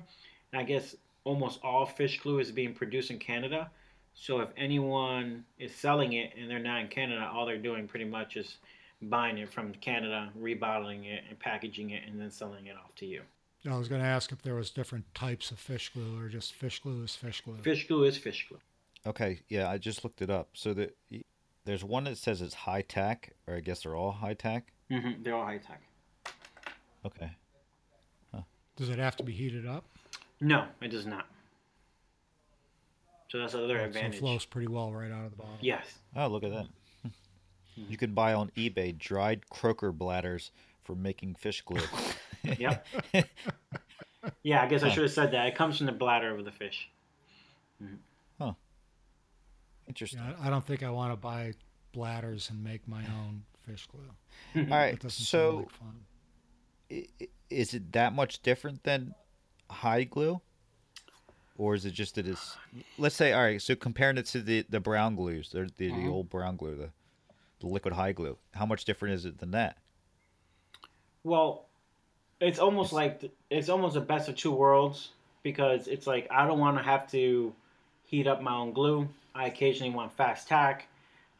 [0.51, 3.69] And I guess almost all fish glue is being produced in Canada.
[4.13, 8.05] So if anyone is selling it and they're not in Canada, all they're doing pretty
[8.05, 8.57] much is
[9.01, 13.05] buying it from Canada, rebottling it, and packaging it, and then selling it off to
[13.05, 13.21] you.
[13.69, 16.53] I was going to ask if there was different types of fish glue, or just
[16.53, 17.57] fish glue is fish glue.
[17.57, 18.59] Fish glue is fish glue.
[19.05, 19.41] Okay.
[19.49, 20.49] Yeah, I just looked it up.
[20.53, 20.97] So that
[21.65, 24.71] there's one that says it's high tech, or I guess they're all high tech.
[24.89, 25.81] hmm They're all high tech.
[27.05, 27.31] Okay.
[28.77, 29.83] Does it have to be heated up?
[30.39, 31.25] No, it does not.
[33.29, 35.57] So that's another So it flows pretty well right out of the bottle.
[35.59, 35.85] Yes.
[36.15, 36.67] Oh, look at that.
[37.77, 40.51] You could buy on eBay dried croaker bladders
[40.83, 41.81] for making fish glue.
[42.59, 42.87] Yep.
[44.43, 45.47] Yeah, I guess I should have said that.
[45.47, 46.89] It comes from the bladder of the fish.
[48.39, 48.53] Huh.
[49.87, 50.19] Interesting.
[50.19, 51.53] Yeah, I I don't think I want to buy
[51.93, 54.01] bladders and make my own fish glue.
[54.55, 54.91] All right.
[54.99, 55.11] That right.
[55.11, 55.99] sound So like fun.
[56.91, 59.13] i- i- is it that much different than
[59.69, 60.41] hide glue?
[61.57, 62.55] Or is it just that it's
[62.97, 65.91] let's say all right, so comparing it to the the brown glues, the the, the
[65.91, 66.09] Mhm.
[66.11, 66.89] old brown glue, the
[67.59, 69.77] the liquid hide glue, how much different is it than that?
[71.23, 71.65] Well,
[72.39, 75.09] it's almost like it's almost the best of two worlds
[75.43, 77.53] because it's like I don't want to have to
[78.05, 79.07] heat up my own glue.
[79.33, 80.87] I occasionally want fast tack.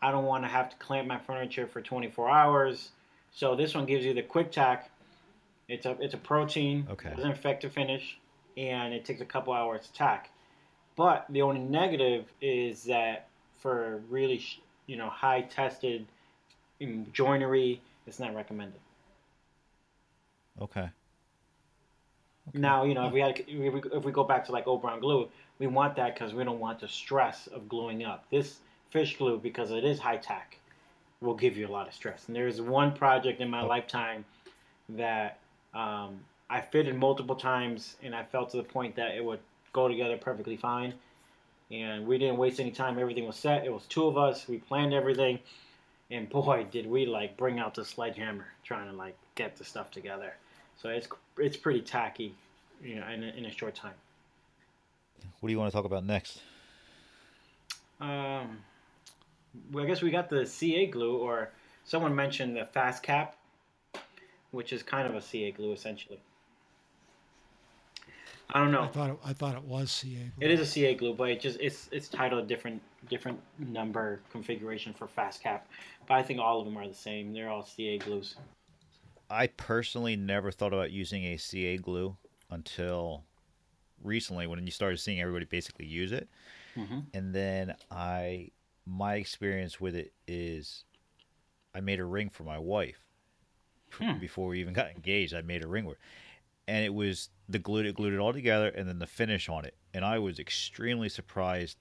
[0.01, 2.91] I don't want to have to clamp my furniture for 24 hours.
[3.31, 4.91] So this one gives you the quick tack.
[5.67, 6.87] It's a it's a protein.
[6.89, 7.11] Okay.
[7.15, 8.17] Doesn't affect the finish,
[8.55, 10.31] and it takes a couple hours to tack.
[10.95, 13.27] But the only negative is that
[13.59, 16.05] for really sh- you know high tested
[17.13, 18.79] joinery, it's not recommended.
[20.61, 20.89] Okay.
[22.53, 24.81] Now, you know, if we had, if we, if we go back to like old
[24.81, 25.27] brown glue,
[25.59, 28.25] we want that because we don't want the stress of gluing up.
[28.31, 28.59] This
[28.89, 30.57] fish glue, because it is high tech,
[31.19, 32.23] will give you a lot of stress.
[32.27, 33.67] And there's one project in my Oh.
[33.67, 34.23] lifetime
[34.89, 35.39] that
[35.73, 36.19] um,
[36.49, 39.39] I fitted multiple times, and I felt to the point that it would
[39.73, 40.93] go together perfectly fine.
[41.71, 42.97] And we didn't waste any time.
[42.97, 43.65] Everything was set.
[43.65, 44.47] It was two of us.
[44.47, 45.39] We planned everything,
[46.09, 49.91] and boy, did we like bring out the sledgehammer trying to like get the stuff
[49.91, 50.33] together.
[50.81, 51.07] So it's
[51.37, 52.35] it's pretty tacky,
[52.83, 53.93] you know, in a, in a short time.
[55.39, 56.41] What do you want to talk about next?
[57.99, 58.59] Um,
[59.71, 61.51] well, I guess we got the CA glue, or
[61.85, 63.35] someone mentioned the Fast Cap,
[64.51, 66.19] which is kind of a CA glue essentially.
[68.51, 68.81] I don't know.
[68.81, 68.91] I know.
[68.91, 70.31] thought it, I thought it was CA.
[70.35, 70.47] glue.
[70.47, 74.21] It is a CA glue, but it just it's it's titled a different different number
[74.31, 75.67] configuration for Fast Cap.
[76.07, 77.33] But I think all of them are the same.
[77.33, 78.35] They're all CA glues.
[79.29, 82.15] I personally never thought about using a CA glue
[82.49, 83.23] until
[84.01, 86.29] recently when you started seeing everybody basically use it.
[86.75, 88.51] hmm And then I
[88.85, 90.85] my experience with it is
[91.75, 93.03] I made a ring for my wife
[93.91, 94.17] Hmm.
[94.19, 95.33] before we even got engaged.
[95.33, 95.99] I made a ring work,
[96.67, 99.65] and it was the glue that glued it all together, and then the finish on
[99.65, 99.75] it.
[99.93, 101.77] And I was extremely surprised.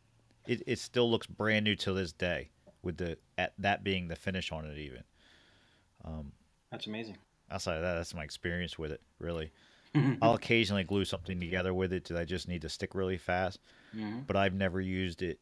[0.46, 2.50] It, it still looks brand new to this day,
[2.82, 4.78] with the at that being the finish on it.
[4.78, 5.02] Even
[6.70, 7.16] That's amazing.
[7.50, 9.00] outside of that, that's my experience with it.
[9.18, 9.50] Really,
[10.22, 13.58] I'll occasionally glue something together with it that I just need to stick really fast,
[13.92, 15.40] hmm but I've never used it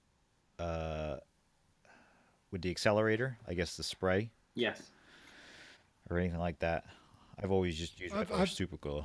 [0.59, 1.17] uh,
[2.51, 3.37] with the accelerator.
[3.47, 4.81] I guess the spray Yes.
[6.09, 6.85] or anything like that.
[7.43, 9.05] I've always just used I've- regular I've- super glue.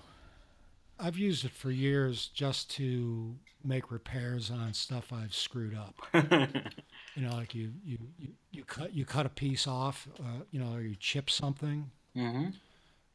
[1.00, 5.95] I've used it for years just to make repairs on stuff I've screwed up.
[7.16, 10.60] You know, like you you, you, you cut you cut a piece off, uh, you
[10.60, 12.50] know, or you chip something, hmm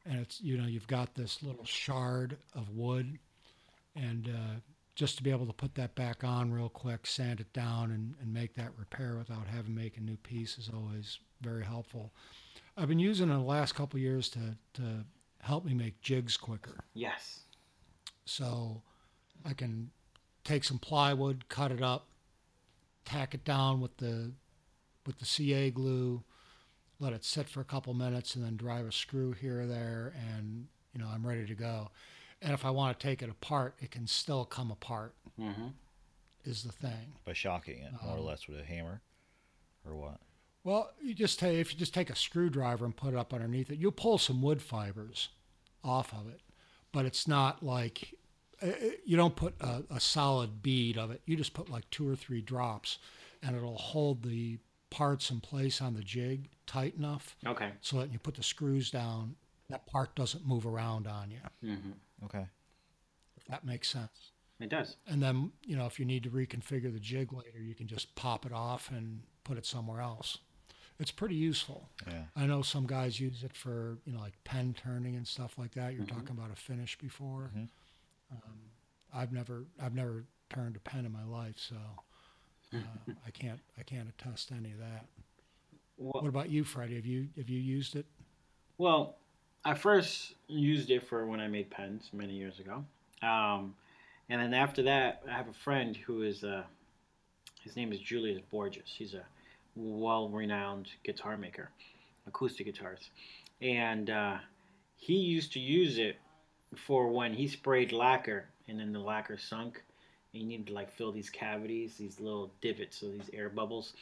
[0.07, 3.19] and it's you know you've got this little shard of wood,
[3.97, 4.61] and uh,
[4.95, 8.15] just to be able to put that back on real quick, sand it down, and,
[8.21, 12.13] and make that repair without having to make a new piece is always very helpful.
[12.77, 15.05] I've been using it in the last couple of years to to
[15.41, 16.85] help me make jigs quicker.
[16.95, 17.44] Yes.
[18.25, 18.83] So
[19.45, 19.91] I can
[20.45, 22.07] take some plywood, cut it up,
[23.05, 24.33] tack it down with the
[25.07, 26.23] with the CA glue,
[26.99, 30.15] let it sit for a couple minutes, and then drive a screw here or there,
[30.31, 31.91] and you know I'm ready to go.
[32.41, 35.15] And if I want to take it apart, it can still come apart.
[35.39, 35.69] hmm
[36.45, 37.15] Is the thing.
[37.25, 39.01] by shocking it more or Um, less with a hammer
[39.87, 40.21] or what
[40.63, 43.71] Well, you just take if you just take a screwdriver and put it up underneath
[43.71, 45.29] it, you'll pull some wood fibers
[45.83, 46.41] off of it,
[46.95, 48.15] but it's not like
[48.63, 48.73] uh, uh,
[49.05, 51.21] you don't put a, a solid bead of it.
[51.27, 52.99] You just put like two or three drops,
[53.43, 54.59] and it'll hold the
[54.91, 57.73] parts in place on the jig tight enough Okay.
[57.81, 59.35] so that you put the screws down,
[59.69, 61.41] that part doesn't move around on you.
[61.61, 61.91] hmm
[62.25, 62.47] okay
[63.37, 64.31] If that makes sense.
[64.61, 64.97] It does.
[65.09, 68.15] And then you know if you need to reconfigure the jig later, you can just
[68.15, 70.39] pop it off and put it somewhere else.
[70.99, 71.89] It's pretty useful.
[72.07, 75.59] yeah I know some guys use it for you know like pen turning and stuff
[75.59, 75.95] like that.
[75.95, 76.09] You're Mhm.
[76.09, 77.51] talking about a finish before.
[77.55, 77.69] Mhm.
[78.31, 78.71] Um,
[79.13, 81.77] I've never I've never turned a pen in my life, so
[82.75, 82.79] uh,
[83.27, 85.07] I can't I can't attest any of that.
[85.97, 86.95] Well, What about you, Freddy?
[86.97, 88.07] Have you have you used it?
[88.79, 89.17] Well,
[89.65, 92.85] I first used it for when I made pens many years ago.
[93.23, 93.75] Um,
[94.29, 96.65] and then after that, I have a friend who is, uh,
[97.63, 98.83] his name is Julius Borges.
[98.87, 99.25] He's a
[99.77, 101.71] well renowned guitar maker,
[102.27, 103.11] acoustic guitars.
[103.61, 104.39] And uh,
[104.97, 106.17] he used to use it
[106.77, 109.83] for when he sprayed lacquer and then the lacquer sunk
[110.33, 113.95] and you needed to like fill these cavities, these little divots, so these air bubbles.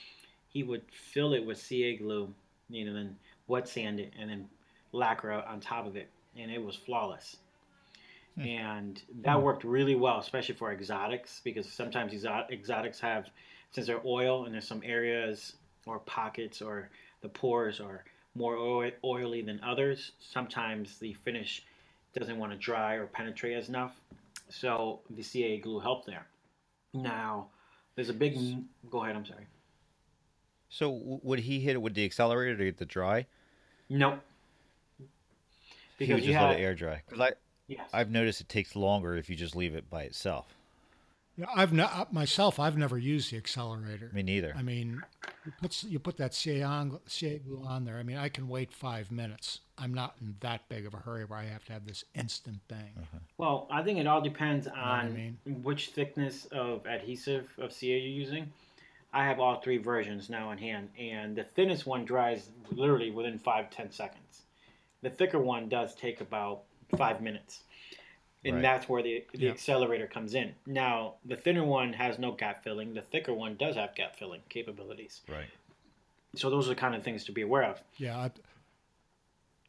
[0.48, 2.32] He would fill it with CA glue,
[2.68, 3.16] you know, then
[3.46, 4.48] wet sand it and then
[4.92, 7.36] lacquer on top of it, and it was flawless.
[8.36, 8.46] Hmm.
[8.46, 13.28] And that worked really well, especially for exotics, because sometimes exo- exotics have,
[13.70, 15.54] since they're oil and there's some areas
[15.86, 16.88] or pockets or
[17.20, 18.04] the pores are
[18.34, 18.56] more
[19.04, 21.64] oily than others, sometimes the finish
[22.14, 23.94] doesn't want to dry or penetrate as enough.
[24.48, 26.26] So the CA glue helped there.
[26.94, 27.46] Now,
[27.94, 28.38] there's a big.
[28.90, 29.46] Go ahead, I'm sorry.
[30.68, 30.90] so
[31.22, 33.26] would he hit it with the accelerator to get the dry
[33.88, 34.20] Nope.
[35.98, 37.30] he would just you let it air dry because i
[37.68, 37.88] Yes.
[37.92, 40.54] i've noticed it takes longer if you just leave it by itself
[41.36, 42.60] Yeah, I've not uh, myself.
[42.60, 44.10] I've never used the accelerator.
[44.12, 45.02] me neither I mean,
[45.46, 47.96] you put, you put that CA, on, CA glue on there.
[47.96, 49.60] I mean, I can wait five minutes.
[49.78, 52.60] I'm not in that big of a hurry where I have to have this instant
[52.68, 52.92] thing.
[52.96, 53.18] Uh-huh.
[53.38, 55.38] Well, I think it all depends what on I mean?
[55.62, 58.52] which thickness of adhesive of CA you're using.
[59.14, 63.38] I have all three versions now in hand, and the thinnest one dries literally within
[63.38, 64.42] five ten seconds.
[65.02, 66.62] The thicker one does take about
[66.96, 67.64] five minutes,
[68.44, 68.62] and Right.
[68.62, 69.50] that's where the the Yeah.
[69.50, 70.54] accelerator comes in.
[70.66, 72.94] Now, the thinner one has no gap filling.
[72.94, 75.22] The thicker one does have gap filling capabilities.
[75.28, 75.48] right
[76.34, 77.82] So those are the kind of things to be aware of.
[77.98, 78.30] Yeah, I,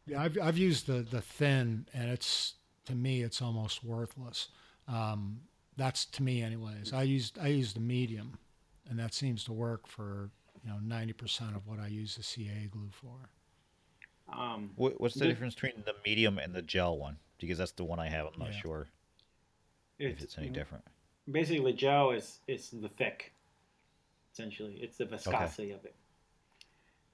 [0.07, 2.55] yeah, I've I've used the the thin, and it's
[2.85, 4.49] to me it's almost worthless.
[4.87, 5.41] Um,
[5.77, 6.93] that's to me, anyways.
[6.93, 8.37] I used I used the medium,
[8.89, 10.29] and that seems to work for
[10.63, 13.29] you know ninety percent of what I use the CA glue for.
[14.29, 17.71] Um, what, what's the The- difference between the medium and the gel one because that's
[17.73, 18.61] the one i have i'm not Yeah.
[18.61, 18.87] sure
[19.99, 20.83] if it's any different.
[21.31, 23.33] basically the gel is is the thick
[24.33, 24.77] essentially.
[24.81, 25.93] It's the viscosity of it.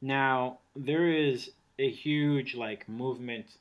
[0.01, 3.57] Now there is a huge like movement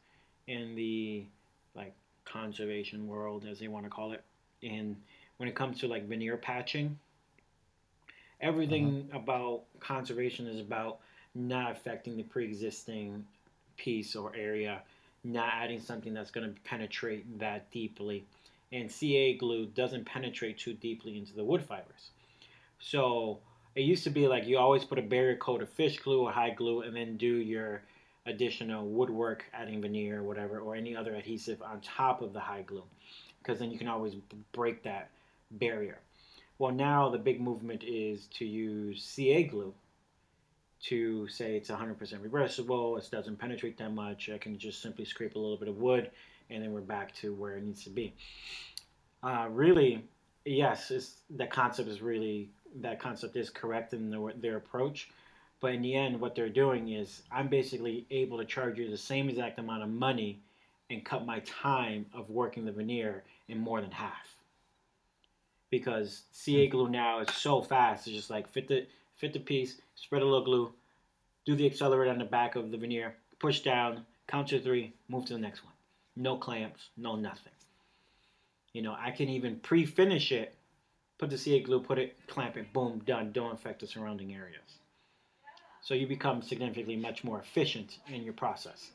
[0.46, 1.26] in the
[1.74, 1.94] like
[2.24, 4.22] conservation world as they want to call it
[4.62, 4.96] in
[5.38, 6.98] when it comes to like veneer patching.
[8.40, 9.20] Everything uh-huh.
[9.20, 10.98] about conservation is about
[11.34, 13.24] not affecting the pre-existing
[13.76, 14.82] piece or area
[15.28, 18.24] not adding something that's going to penetrate that deeply
[18.72, 22.10] and CA glue doesn't penetrate too deeply into the wood fibers.
[22.80, 23.38] So
[23.74, 26.32] it used to be like you always put a barrier coat of fish glue or
[26.32, 27.82] hide glue and then do your
[28.26, 32.66] additional woodwork, adding veneer, or whatever, or any other adhesive on top of the hide
[32.66, 32.84] glue,
[33.38, 34.14] because then you can always
[34.52, 35.08] break that
[35.52, 35.98] barrier.
[36.58, 39.72] Well, now the big movement is to use CA glue
[40.84, 45.34] to say it's 100% reversible, it doesn't penetrate that much, I can just simply scrape
[45.34, 46.10] a little bit of wood,
[46.50, 48.14] and then we're back to where it needs to be.
[49.22, 50.04] Uh, really,
[50.44, 55.08] yes, it's, the concept is really that concept is correct in the, their approach.
[55.60, 58.96] But in the end, what they're doing is I'm basically able to charge you the
[58.96, 60.40] same exact amount of money
[60.90, 64.36] and cut my time of working the veneer in more than half.
[65.70, 68.86] Because CA glue now is so fast, it's just like fit the
[69.18, 70.72] fit the piece, spread a little glue,
[71.44, 75.26] do the accelerator on the back of the veneer, push down, count to three, move
[75.26, 75.72] to the next one.
[76.16, 77.52] No clamps, no nothing.
[78.72, 80.54] You know, I can even pre-finish it,
[81.18, 83.32] put the CA glue, put it, clamp it, boom, done.
[83.32, 84.78] Don't affect the surrounding areas.
[85.80, 88.90] So you become significantly much more efficient in your process.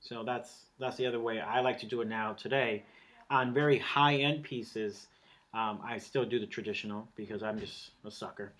[0.00, 2.84] So that's that's the other way I like to do it now today.
[3.28, 5.06] On very high-end pieces,
[5.54, 8.52] um, I still do the traditional because I'm just a sucker.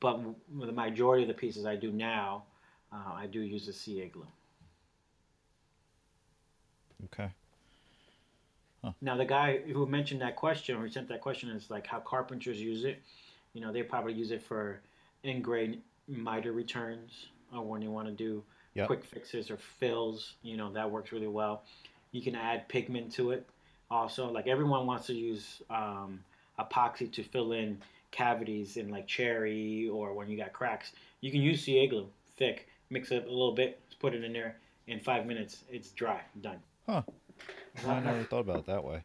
[0.00, 0.20] But
[0.50, 2.44] the majority of the pieces I do now,
[2.92, 4.26] uh, I do use the CA glue.
[7.04, 7.30] Okay.
[9.00, 12.60] Now the guy who mentioned that question or sent that question is like how carpenters
[12.60, 13.00] use it.
[13.52, 14.80] You know, they probably use it for
[15.22, 18.42] in-grade miter returns or when you want to do
[18.74, 18.86] Yep.
[18.86, 20.34] quick fixes or fills.
[20.42, 21.62] You know, that works really well.
[22.10, 23.46] You can add pigment to it.
[23.90, 26.24] Also, like everyone wants to use um,
[26.58, 27.80] epoxy to fill in
[28.10, 30.92] cavities in like cherry or when you got cracks.
[31.20, 34.56] You can use CA glue, thick, mix it a little bit, put it in there.
[34.86, 36.58] In five minutes, it's dry, done.
[36.86, 37.02] Huh.
[37.86, 39.04] I never thought about it that way.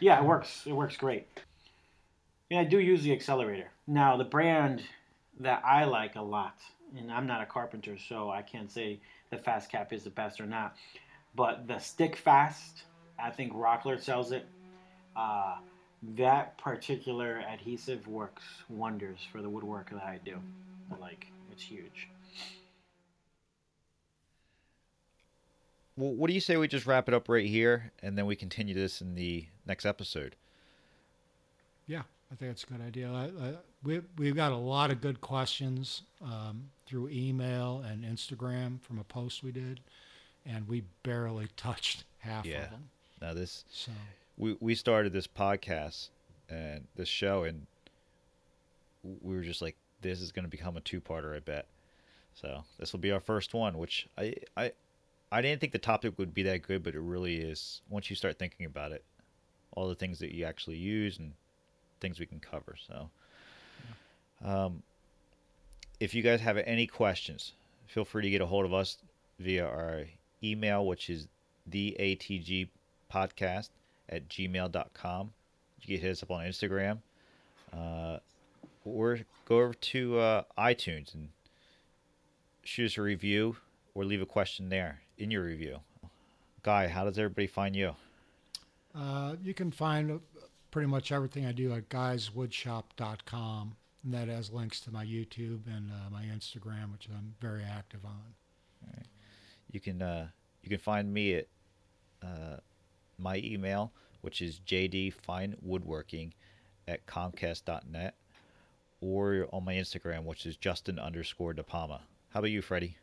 [0.00, 0.62] Yeah, it works.
[0.66, 1.26] It works great.
[2.50, 3.70] And I do use the accelerator.
[3.86, 4.82] Now, the brand
[5.40, 6.58] that I like a lot,
[6.96, 9.00] and I'm not a carpenter, so I can't say
[9.30, 10.76] the Fast Cap is the best or not,
[11.34, 12.84] but the Stick Fast,
[13.18, 14.46] I think Rockler sells it.
[15.16, 15.56] Uh,
[16.16, 20.36] that particular adhesive works wonders for the woodwork that I do.
[21.00, 22.08] Like, it's huge.
[25.96, 28.34] Well, what do you say we just wrap it up right here, and then we
[28.34, 30.34] continue this in the next episode?
[31.86, 32.02] Yeah,
[32.32, 33.10] I think it's a good idea.
[33.12, 38.80] I, I, we, we've got a lot of good questions um, through email and Instagram
[38.82, 39.80] from a post we did,
[40.44, 42.64] and we barely touched half Yeah.
[42.64, 42.88] of them.
[43.20, 43.92] Now this So,
[44.36, 46.08] we we started this podcast
[46.48, 47.66] and this show, and
[49.02, 51.66] we were just like, this is going to become a two-parter, I bet.
[52.34, 54.72] So this will be our first one, which I I
[55.30, 57.80] I didn't think the topic would be that good, but it really is.
[57.88, 59.04] Once you start thinking about it,
[59.72, 61.32] all the things that you actually use and
[62.00, 62.76] things we can cover.
[62.86, 63.10] So,
[64.44, 64.82] um,
[66.00, 67.52] if you guys have any questions,
[67.86, 68.98] feel free to get a hold of us
[69.38, 70.04] via our
[70.42, 71.28] email, which is
[71.66, 72.68] the ATG
[73.12, 73.70] podcast
[74.08, 75.32] at gmail.com.
[75.80, 76.98] You can hit us up on Instagram.
[77.72, 78.18] Uh,
[78.84, 81.30] or go over to uh, iTunes and
[82.62, 83.56] shoot us a review
[83.94, 85.80] or leave a question there in your review.
[86.62, 87.94] Guy, how does everybody find you?
[88.94, 90.20] uh, you can find
[90.70, 95.90] pretty much everything I do at guyswoodshop.com, and that has links to my YouTube and
[95.90, 98.34] uh, my Instagram, which I'm very active on.
[99.70, 100.28] You can uh,
[100.62, 101.46] you can find me at
[102.22, 102.56] uh,
[103.18, 106.32] my email, which is jdfinewoodworking
[106.86, 108.14] at comcast.net,
[109.00, 112.00] or on my Instagram, which is Justin underscore DePalma.
[112.30, 112.96] How about you, Freddy?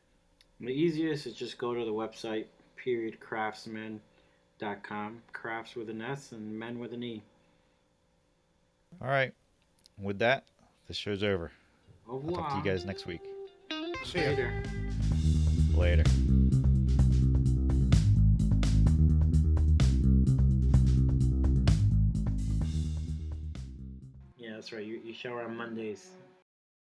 [0.60, 2.46] The easiest is just go to the website,
[2.84, 7.24] periodcraftsman.com, crafts with an S and men with an E.
[9.02, 9.34] All right.
[10.00, 10.46] With that,
[10.88, 11.52] this show's over.
[12.10, 13.22] Au I'll talk to you guys next week.
[14.04, 14.30] See you.
[14.30, 14.64] Later.
[15.74, 16.04] Later.
[24.72, 24.86] Right.
[24.86, 26.16] You, you shower on Mondays.